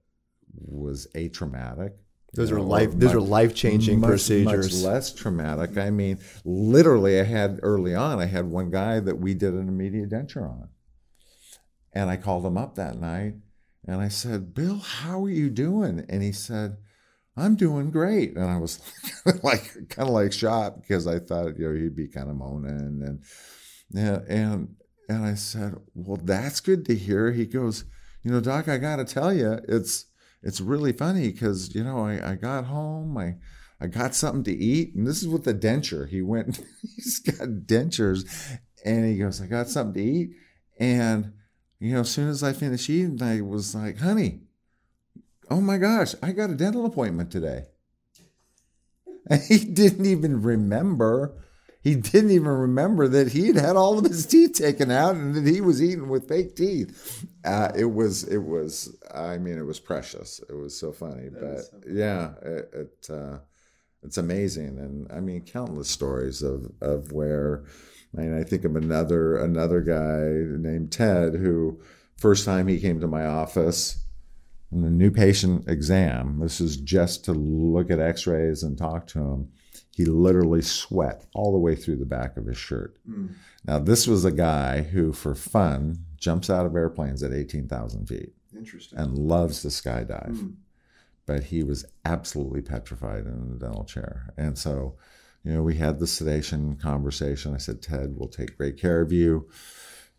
[0.54, 1.94] was atraumatic
[2.34, 2.92] those are life.
[2.92, 4.84] Those much, are life changing procedures.
[4.84, 5.78] Much less traumatic.
[5.78, 8.20] I mean, literally, I had early on.
[8.20, 10.70] I had one guy that we did an immediate denture on,
[11.94, 13.36] and I called him up that night,
[13.86, 16.06] and I said, Bill, how are you doing?
[16.10, 16.78] And he said,
[17.38, 18.36] I'm doing great.
[18.36, 18.80] And I was
[19.44, 23.02] like, kind of like shocked because I thought, you know, he'd be kind of moaning.
[23.04, 23.24] And,
[23.92, 24.76] yeah, and,
[25.08, 27.32] and I said, well, that's good to hear.
[27.32, 27.86] He goes,
[28.24, 30.06] you know, doc, I got to tell you, it's,
[30.44, 33.38] it's really funny because, you know, I, I got home, I,
[33.80, 34.94] I got something to eat.
[34.94, 36.08] And this is with the denture.
[36.08, 38.26] He went, he's got dentures.
[38.86, 40.32] And he goes, I got something to eat.
[40.78, 41.34] And,
[41.80, 44.42] you know, as soon as I finished eating, I was like, honey,
[45.50, 47.66] oh my gosh, I got a dental appointment today.
[49.30, 51.36] And he didn't even remember.
[51.84, 55.36] He didn't even remember that he had had all of his teeth taken out and
[55.36, 57.26] that he was eating with fake teeth.
[57.44, 60.40] Uh, it was, it was, I mean, it was precious.
[60.50, 62.00] It was so funny, that but so funny.
[62.00, 63.40] yeah, it, it uh,
[64.02, 64.80] it's amazing.
[64.80, 67.66] And I mean, countless stories of, of where,
[68.14, 70.24] and I think of another another guy
[70.58, 71.82] named Ted who
[72.16, 74.06] first time he came to my office
[74.72, 76.40] in the new patient exam.
[76.40, 79.52] This is just to look at X-rays and talk to him.
[79.96, 82.98] He literally sweat all the way through the back of his shirt.
[83.10, 83.34] Mm.
[83.66, 88.08] Now this was a guy who, for fun, jumps out of airplanes at eighteen thousand
[88.08, 88.34] feet.
[88.56, 89.00] Interesting.
[89.00, 90.36] And loves to skydive.
[90.36, 90.56] Mm.
[91.26, 94.96] But he was absolutely petrified in the dental chair, and so
[95.46, 97.54] you know, we had the sedation conversation.
[97.54, 99.50] I said, Ted, we'll take great care of you.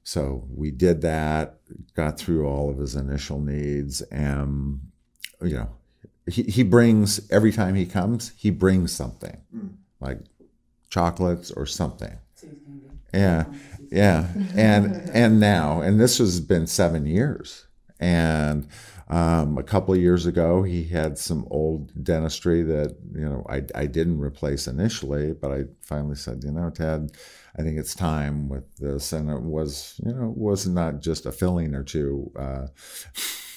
[0.03, 1.61] So we did that,
[1.95, 4.03] got through all of his initial needs.
[4.03, 4.81] And,
[5.41, 5.71] you know,
[6.27, 9.71] he, he brings, every time he comes, he brings something mm.
[10.01, 10.21] like
[10.91, 12.17] chocolates or something.
[13.13, 13.45] Yeah.
[13.91, 14.29] Yeah.
[14.57, 17.67] And, and now, and this has been seven years
[18.01, 18.67] And
[19.09, 23.63] um, a couple of years ago, he had some old dentistry that you know I,
[23.75, 27.13] I didn't replace initially, but I finally said, you know, Ted,
[27.59, 31.33] I think it's time with this, and it was you know was not just a
[31.33, 32.31] filling or two.
[32.37, 32.67] Uh,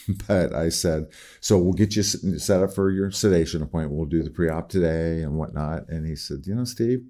[0.28, 1.08] but I said,
[1.40, 3.98] so we'll get you set up for your sedation appointment.
[3.98, 5.90] We'll do the pre-op today and whatnot.
[5.90, 7.06] And he said, you know, Steve,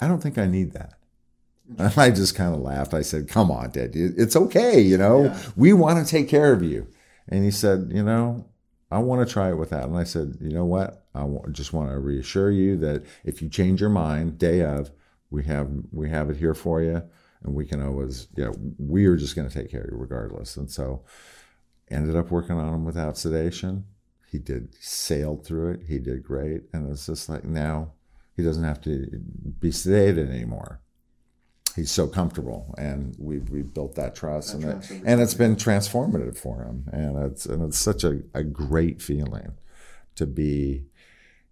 [0.00, 0.94] I don't think I need that.
[1.78, 2.94] And I just kind of laughed.
[2.94, 4.80] I said, come on, Ted, it's okay.
[4.80, 5.42] You know, yeah.
[5.56, 6.86] we want to take care of you.
[7.28, 8.46] And he said, you know,
[8.90, 9.84] I want to try it with that.
[9.84, 11.06] And I said, you know what?
[11.14, 14.90] I just want to reassure you that if you change your mind day of,
[15.30, 17.02] we have we have it here for you,
[17.42, 20.56] and we can always, yeah, we are just going to take care of you regardless.
[20.56, 21.02] And so,
[21.90, 23.84] ended up working on him without sedation.
[24.30, 25.82] He did sailed through it.
[25.86, 27.92] He did great, and it's just like now
[28.36, 29.06] he doesn't have to
[29.58, 30.80] be sedated anymore.
[31.74, 35.56] He's so comfortable, and we we built that trust, that and it, and it's been
[35.56, 39.52] transformative for him, and it's and it's such a, a great feeling
[40.16, 40.86] to be,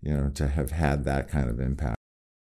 [0.02, 1.96] you know, to have had that kind of impact.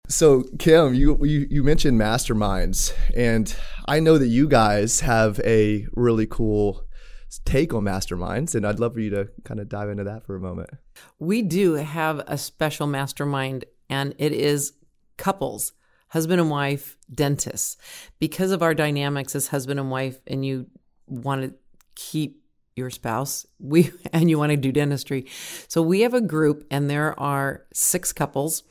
[0.08, 3.54] So Kim, you, you you mentioned masterminds, and
[3.86, 6.84] I know that you guys have a really cool
[7.40, 10.36] take on masterminds, and I'd love for you to kind of dive into that for
[10.36, 10.70] a moment.
[11.18, 14.72] We do have a special mastermind, and it is
[15.16, 15.72] couples
[16.14, 17.76] husband and wife dentists.
[18.20, 20.66] Because of our dynamics as husband and wife and you
[21.08, 21.54] want to
[21.96, 22.40] keep
[22.76, 25.26] your spouse we and you want to do dentistry.
[25.66, 28.62] So we have a group and there are six couples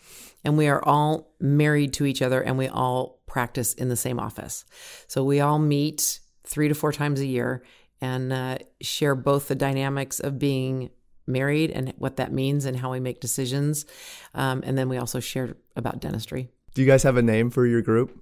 [0.45, 4.21] and we are all married to each other and we all practice in the same
[4.21, 4.63] office.
[5.07, 7.61] So we all meet three to four times a year
[8.03, 10.89] and uh, share both the dynamics of being
[11.25, 13.85] married and what that means and how we make decisions
[14.33, 17.65] um, and then we also share about dentistry do you guys have a name for
[17.65, 18.19] your group?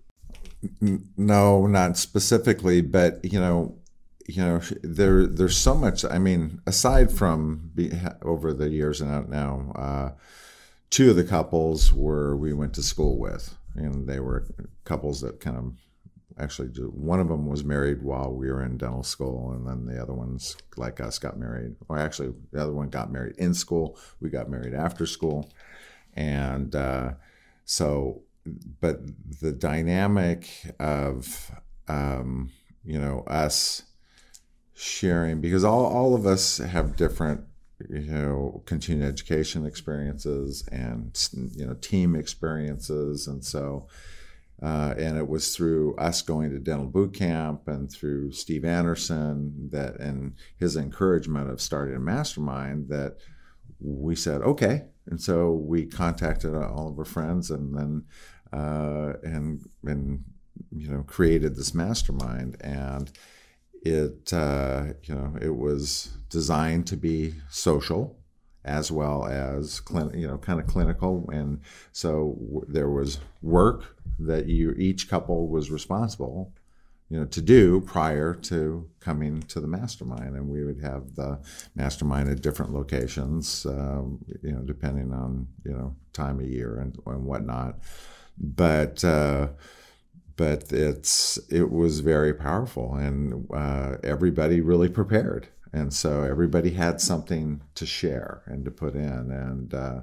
[1.18, 3.78] No, not specifically, but you know,
[4.28, 6.06] you know, there there's so much.
[6.06, 7.92] I mean, aside from be,
[8.22, 10.10] over the years and out now, uh,
[10.90, 14.46] two of the couples were we went to school with, and they were
[14.84, 15.74] couples that kind of
[16.40, 20.02] actually one of them was married while we were in dental school and then the
[20.02, 23.98] other ones like us got married or actually the other one got married in school
[24.20, 25.50] we got married after school
[26.16, 27.12] and uh,
[27.66, 28.22] so
[28.80, 29.00] but
[29.42, 30.50] the dynamic
[30.80, 31.52] of
[31.88, 32.52] um,
[32.84, 33.84] you know us
[34.74, 37.44] sharing because all, all of us have different
[37.90, 43.88] you know continuing education experiences and you know team experiences and so
[44.62, 49.70] uh, and it was through us going to dental boot camp and through steve anderson
[49.72, 53.18] that and his encouragement of starting a mastermind that
[53.82, 54.86] we said okay.
[55.08, 58.04] And so we contacted all of our friends and then
[58.54, 60.24] uh, and and
[60.72, 62.58] you know created this mastermind.
[62.62, 63.12] And
[63.84, 68.18] it uh, you know it was designed to be social
[68.64, 71.30] as well as clin- you know kind of clinical.
[71.32, 71.62] And
[71.92, 76.54] so w- there was work that you each couple was responsible
[77.10, 80.36] you know to do prior to coming to the mastermind.
[80.36, 81.40] And we would have the
[81.76, 86.98] mastermind at different locations um, you know depending on you know time of year and,
[87.06, 87.80] and whatnot.
[88.38, 89.50] But uh,
[90.38, 97.00] but it's it was very powerful, and uh, everybody really prepared, and so everybody had
[97.00, 100.02] something to share and to put in, and uh,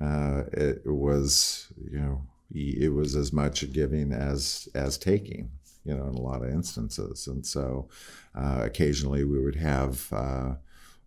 [0.00, 2.22] uh it was you know
[2.52, 5.50] it was as much giving as as taking
[5.84, 7.88] you know in a lot of instances and so
[8.34, 10.54] uh, occasionally we would have uh,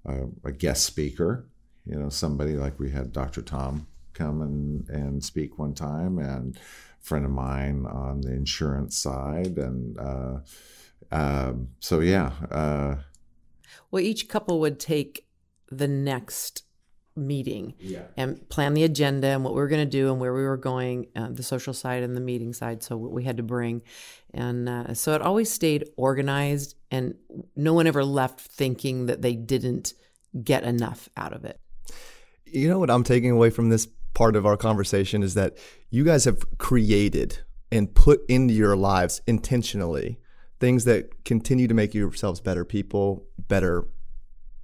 [0.06, 0.16] a,
[0.46, 1.46] a, guest speaker
[1.86, 6.56] you know somebody like we had dr tom come and, and speak one time, and
[6.56, 6.60] a
[7.06, 9.58] friend of mine on the insurance side.
[9.58, 10.38] And uh,
[11.12, 12.32] uh, so, yeah.
[13.94, 15.28] Well, each couple would take
[15.72, 16.64] the next
[17.16, 18.06] meeting yeah.
[18.18, 20.58] and plan the agenda and what we were going to do and where we were
[20.58, 22.82] going, uh, the social side and the meeting side.
[22.82, 23.84] So, what we had to bring.
[24.34, 27.14] And uh, so it always stayed organized, and
[27.56, 29.94] no one ever left thinking that they didn't
[30.44, 31.60] get enough out of it.
[32.48, 35.56] You know what I'm taking away from this part of our conversation is that
[35.92, 37.38] you guys have created
[37.72, 40.18] and put into your lives intentionally
[40.64, 43.86] things that continue to make yourselves better people, better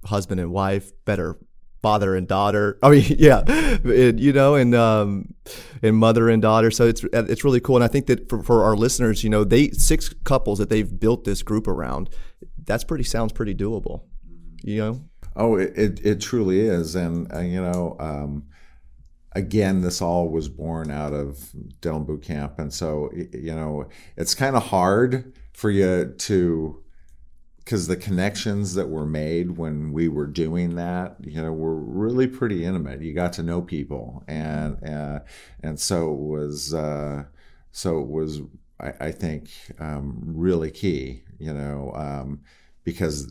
[0.06, 1.36] husband and wife, better
[1.82, 2.78] father and daughter.
[2.82, 3.42] I mean, yeah,
[3.84, 5.34] you know, and um,
[5.82, 6.70] and mother and daughter.
[6.70, 9.44] So it's it's really cool, and I think that for, for our listeners, you know,
[9.44, 12.08] they six couples that they've built this group around.
[12.64, 14.04] That's pretty sounds pretty doable,
[14.62, 15.04] you know.
[15.36, 17.96] Oh, it it, it truly is, and uh, you know.
[18.00, 18.46] Um,
[19.32, 21.50] again, this all was born out of
[21.80, 22.58] Dental Boot Camp.
[22.58, 26.82] And so, you know, it's kind of hard for you to
[27.58, 32.26] because the connections that were made when we were doing that, you know, were really
[32.26, 33.02] pretty intimate.
[33.02, 35.20] You got to know people, and uh,
[35.62, 37.24] and so it was uh,
[37.72, 38.40] so it was
[38.80, 42.40] I, I think um, really key, you know, um,
[42.82, 43.30] because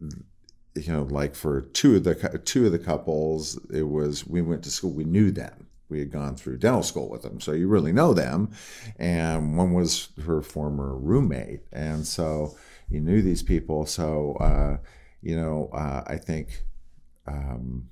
[0.00, 4.64] you know, like for two of the two of the couples, it was we went
[4.64, 5.65] to school, we knew them.
[5.88, 8.50] We had gone through dental school with them, so you really know them.
[8.98, 12.56] And one was her former roommate, and so
[12.88, 13.86] you knew these people.
[13.86, 14.78] So uh,
[15.22, 16.62] you know, uh, I think
[17.26, 17.88] um,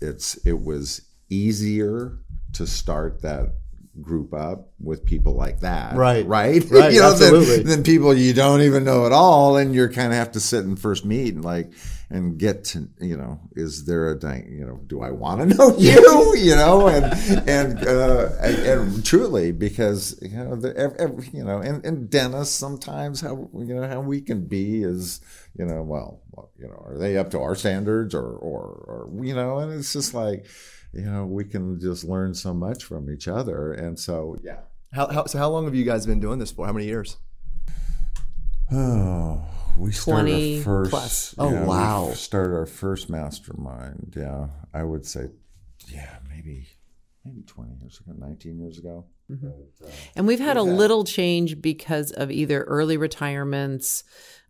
[0.00, 2.18] it's it was easier
[2.52, 3.54] to start that
[4.00, 5.94] group up with people like that.
[5.94, 6.26] Right.
[6.26, 6.64] Right.
[6.70, 7.62] Right, you know, absolutely.
[7.62, 9.56] Than, people you don't even know at all.
[9.56, 11.72] And you're kind of have to sit and first meet and like,
[12.10, 15.76] and get to, you know, is there a, you know, do I want to know
[15.76, 17.04] you, you know, and,
[17.48, 22.10] and, uh, and, and truly because, you know, the, ev ev you know, and, and
[22.10, 25.20] dentists sometimes how, you know, how we can be is,
[25.56, 26.20] you know, well,
[26.58, 29.92] you know, are they up to our standards or, or, or, you know, and it's
[29.92, 30.46] just like,
[30.92, 33.72] you know, we can just learn so much from each other.
[33.72, 34.60] And so, yeah.
[34.92, 36.66] How, how, so how long have you guys been doing this for?
[36.66, 37.16] How many years?
[38.72, 39.44] Oh,
[39.78, 40.90] we started our first.
[40.90, 41.34] plus.
[41.38, 42.10] Oh, yeah, we wow.
[42.14, 44.14] started our first mastermind.
[44.16, 45.28] Yeah, I would say,
[45.88, 46.66] yeah, maybe
[47.24, 49.06] maybe twenty years ago, nineteen years ago.
[50.16, 54.02] And we've had a little change because of either early retirements,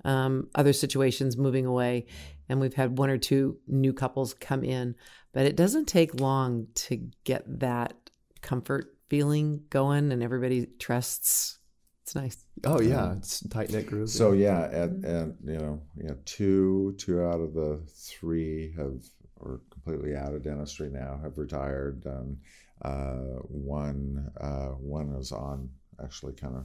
[0.07, 2.07] um, other situations moving away,
[2.49, 4.95] and we've had one or two new couples come in.
[5.35, 7.93] But it doesn't take long to get that
[8.41, 11.59] comfort feeling going, and everybody trusts.
[12.05, 12.45] It's nice.
[12.65, 14.09] Oh yeah, it's tight knit group.
[14.09, 19.03] So yeah, and and you know, yeah, two two out of the three have
[19.43, 22.07] are completely out of dentistry now, have retired.
[22.07, 22.39] Um,
[22.83, 25.69] uh, one uh, one is on
[26.03, 26.65] actually kind of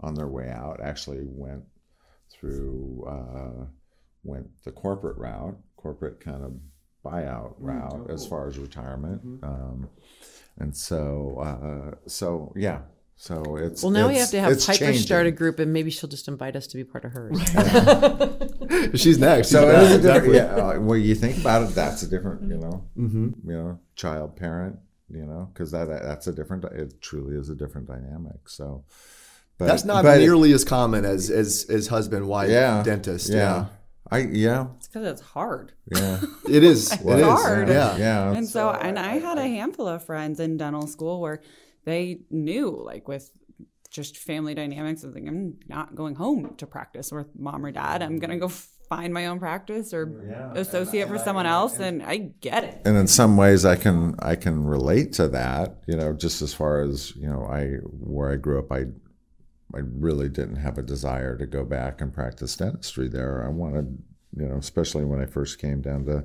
[0.00, 0.80] on their way out.
[0.80, 1.64] Actually went
[2.30, 3.66] through uh,
[4.22, 6.52] went the corporate route, corporate kind of
[7.04, 9.20] buyout route as far as retirement.
[9.42, 9.88] Um,
[10.58, 12.80] and so uh, so yeah.
[13.16, 15.02] So it's Well, now we have to have it's Piper changing.
[15.02, 17.38] start a group, and maybe she'll just invite us to be part of hers.
[19.00, 19.48] she's next.
[19.50, 20.36] So She's it is a different, exactly.
[20.36, 20.44] yeah.
[20.56, 23.48] uh, When you think about it, that's a different, you know, Mm-hmm.
[23.48, 24.76] you know, child parent,
[25.08, 26.64] you know, because that that's a different.
[26.64, 28.48] It truly is a different dynamic.
[28.48, 28.84] So,
[29.58, 33.28] but That's not but- nearly as common as as as husband wife yeah, dentist.
[33.30, 33.66] Yeah, Yeah,
[34.10, 35.72] I yeah It's because it's hard.
[35.94, 36.20] yeah.
[36.48, 36.92] it is.
[36.92, 37.68] It Well, hard.
[37.68, 37.96] Yeah.
[37.96, 38.32] yeah.
[38.32, 41.40] And so, and I had a handful of friends in dental school where
[41.84, 43.30] they knew, like, with
[43.90, 47.72] just family dynamics, I was like, I'm not going home to practice with mom or
[47.72, 48.02] dad.
[48.02, 51.78] I'm going to go find my own practice or associate for someone else.
[51.78, 52.82] And I get it.
[52.84, 56.52] and in some ways i can i can relate to that you know just as
[56.52, 57.68] far as you know i
[58.00, 58.80] where i grew up i
[59.74, 64.02] i really didn't have a desire to go back and practice dentistry there i wanted
[64.36, 66.24] you know especially when i first came down to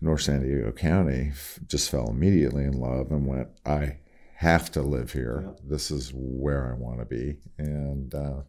[0.00, 3.96] north san diego county f- just fell immediately in love and went i
[4.36, 5.54] have to live here.
[5.62, 7.36] This is where i want to be.
[7.56, 8.42] And uh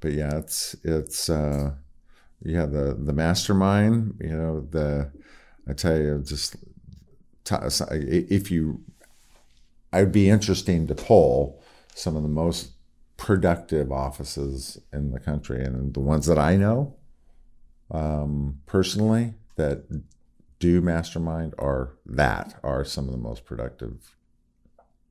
[0.00, 1.72] but yeah it's it's uh
[2.42, 5.10] yeah the the mastermind you know the
[5.68, 6.56] i tell you just
[7.44, 7.54] t-
[7.90, 8.82] if you
[9.92, 11.62] i'd be interesting to poll
[11.94, 12.72] some of the most
[13.18, 16.94] productive offices in the country and the ones that i know
[17.90, 19.84] um, personally that
[20.58, 24.14] do mastermind are that are some of the most productive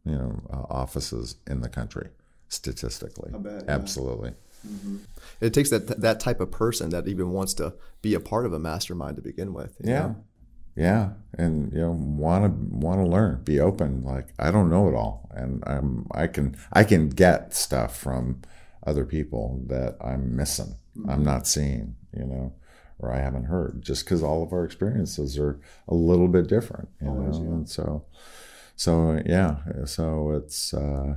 [0.06, 2.10] you know uh, offices in the country
[2.48, 3.72] statistically bet, yeah.
[3.72, 4.32] absolutely
[5.40, 8.52] It takes that that type of person that even wants to be a part of
[8.54, 9.78] a mastermind to begin with.
[9.84, 10.00] you Yeah.
[10.08, 10.16] know?
[10.76, 11.10] Yeah.
[11.38, 14.04] And you know, wanna wanna learn, be open.
[14.04, 15.30] Like I don't know it all.
[15.34, 18.42] And I'm I can I can get stuff from
[18.86, 20.76] other people that I'm missing.
[21.08, 22.54] I'm not seeing, you know,
[23.00, 26.90] or I haven't heard just because all of our experiences are a little bit different,
[27.02, 27.32] you know.
[27.32, 28.06] And so
[28.76, 31.16] so yeah, so it's uh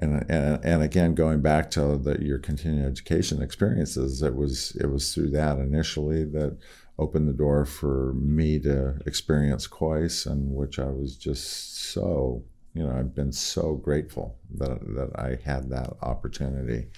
[0.00, 4.86] and, and and again going back to the, your continuing education experiences it was it
[4.86, 6.56] was through that initially that
[6.98, 12.42] opened the door for me to experience Kois and which I was just so
[12.74, 16.88] you know I've been so grateful that that I had that opportunity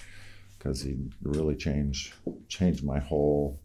[0.59, 2.14] because he really changed
[2.48, 3.60] changed my whole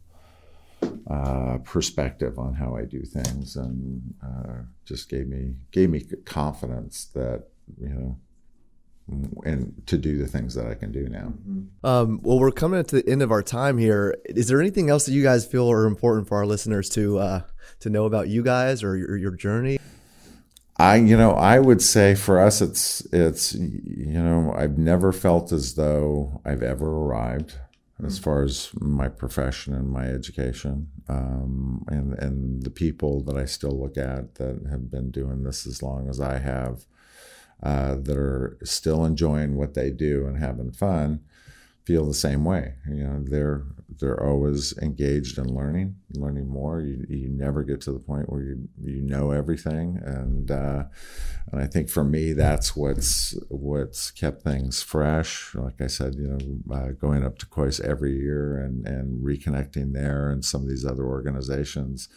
[1.09, 7.05] uh, perspective on how I do things and uh, just gave me gave me confidence
[7.13, 7.45] that
[7.79, 8.17] you know
[9.45, 11.31] and to do the things that I can do now.
[11.81, 14.17] Um, well, we're coming to the end of our time here.
[14.25, 17.41] Is there anything else that you guys feel are important for our listeners to uh,
[17.79, 19.79] to know about you guys or your, your journey?
[20.79, 25.51] I, you know, I would say for us, it's, it's, you know, I've never felt
[25.51, 27.55] as though I've ever arrived.
[28.05, 33.45] As far as my profession and my education, um, and and the people that I
[33.45, 36.85] still look at that have been doing this as long as I have,
[37.63, 41.21] uh, that are still enjoying what they do and having fun,
[41.87, 42.73] feel the same way.
[42.85, 43.63] You know, they're
[43.99, 46.81] they're always engaged in learning, learning more.
[46.81, 50.83] You, you never get to the point where you you know everything, and uh,
[51.49, 55.55] and I think for me that's what's what's kept things fresh.
[55.55, 59.93] Like I said, you know, uh, going up to Kois every year and and reconnecting
[59.93, 62.09] there and some of these other organizations,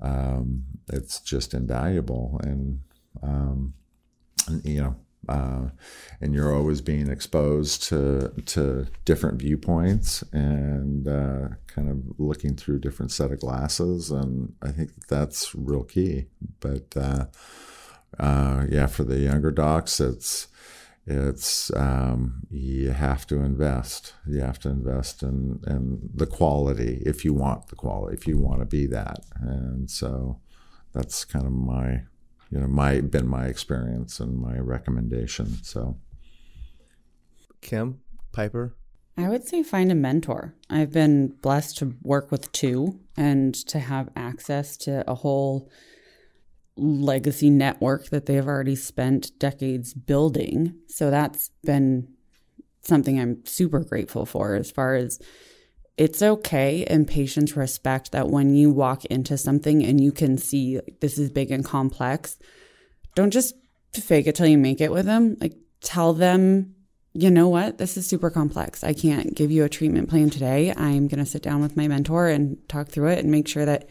[0.00, 2.80] um, it's just invaluable, and,
[3.22, 3.74] um,
[4.48, 4.96] and you know
[5.28, 5.68] uh,
[6.20, 12.80] and you're always being exposed to to different viewpoints and uh, kind of looking through
[12.80, 16.26] different set of glasses, and I think that's real key.
[16.60, 17.26] But uh,
[18.18, 20.48] uh, yeah, for the younger docs, it's
[21.06, 24.14] it's um, you have to invest.
[24.26, 28.38] You have to invest in in the quality if you want the quality, if you
[28.38, 30.40] want to be that, and so
[30.92, 32.02] that's kind of my
[32.50, 35.62] you know my been my experience and my recommendation.
[35.62, 35.98] So,
[37.60, 38.00] Kim
[38.32, 38.74] Piper.
[39.16, 40.54] I would say find a mentor.
[40.68, 45.70] I've been blessed to work with two and to have access to a whole
[46.76, 50.74] legacy network that they've already spent decades building.
[50.88, 52.08] So that's been
[52.82, 55.20] something I'm super grateful for as far as
[55.96, 60.80] it's okay and patients respect that when you walk into something and you can see
[61.00, 62.36] this is big and complex,
[63.14, 63.54] don't just
[63.92, 65.36] fake it till you make it with them.
[65.40, 66.74] Like tell them,
[67.12, 68.82] you know what, this is super complex.
[68.82, 70.72] I can't give you a treatment plan today.
[70.76, 73.64] I'm going to sit down with my mentor and talk through it and make sure
[73.64, 73.88] that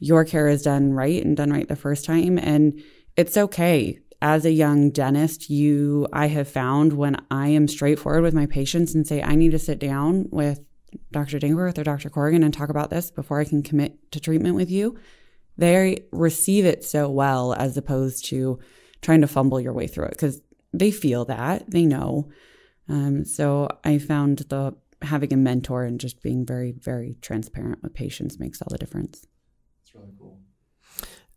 [0.00, 2.38] your care is done right and done right the first time.
[2.38, 2.82] And
[3.16, 4.00] it's okay.
[4.22, 8.94] As a young dentist, you, I have found when I am straightforward with my patients
[8.94, 10.60] and say, I need to sit down with
[11.12, 11.38] Dr.
[11.38, 12.10] Dankworth or Dr.
[12.10, 14.98] Corrigan and talk about this before I can commit to treatment with you,
[15.56, 18.58] they receive it so well as opposed to
[19.02, 20.40] trying to fumble your way through it because
[20.72, 22.30] they feel that they know.
[22.88, 27.94] Um, so I found the having a mentor and just being very, very transparent with
[27.94, 29.26] patients makes all the difference.
[29.82, 30.40] It's really cool.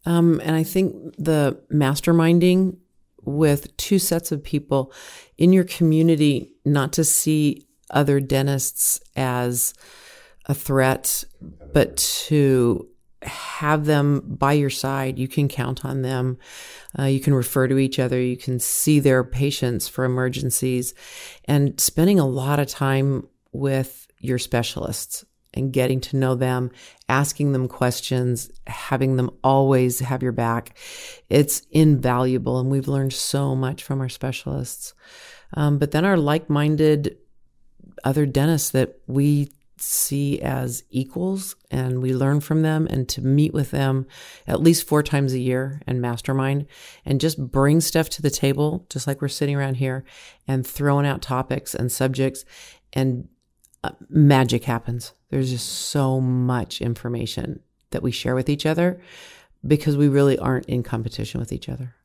[0.06, 2.78] Um, and I think the masterminding
[3.22, 4.92] with two sets of people
[5.38, 9.74] in your community, not to see other dentists as
[10.46, 11.24] a threat,
[11.74, 12.88] but to
[13.26, 15.18] have them by your side.
[15.18, 16.38] You can count on them.
[16.98, 18.20] Uh, you can refer to each other.
[18.22, 20.94] You can see their patients for emergencies
[21.46, 26.72] and spending a lot of time with your specialists and getting to know them,
[27.08, 30.78] asking them questions, having them always have your back.
[31.30, 32.60] It's invaluable.
[32.60, 34.94] And we've learned so much from our specialists.
[35.56, 37.18] Um, but then our like minded
[38.04, 43.54] other dentists that we see as equals and we learn from them and to meet
[43.54, 44.06] with them
[44.48, 46.66] at least four times a year and mastermind
[47.06, 50.04] and just bring stuff to the table, just like we're sitting around here
[50.48, 52.46] and throwing out topics and subjects
[52.94, 53.28] and
[53.84, 55.14] uh, magic happens.
[55.30, 57.60] There's just so much information
[57.92, 59.02] that we share with each other
[59.66, 61.96] because we really aren't in competition with each other.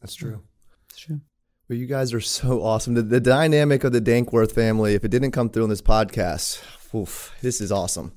[0.00, 0.42] That's true.
[0.88, 1.20] It's true.
[1.68, 2.94] Well, you guys are so awesome.
[2.94, 6.62] The, the, dynamic of the Dankworth family, if it didn't come through on this podcast,
[6.94, 8.12] oof, this is awesome.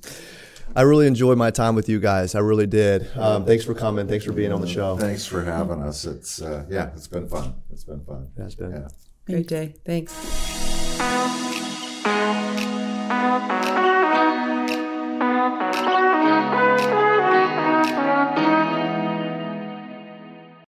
[0.76, 2.34] I really enjoyed my time with you guys.
[2.34, 3.08] I really did.
[3.16, 4.06] Um, thanks for coming.
[4.06, 4.98] Thanks for being on the show.
[4.98, 6.04] Thanks for having us.
[6.04, 7.54] It's uh, yeah, it's been fun.
[7.72, 8.28] It's been fun.
[8.36, 8.72] Yeah, it's been.
[8.72, 8.88] Yeah.
[9.26, 9.74] Great day.
[9.86, 10.77] Thanks.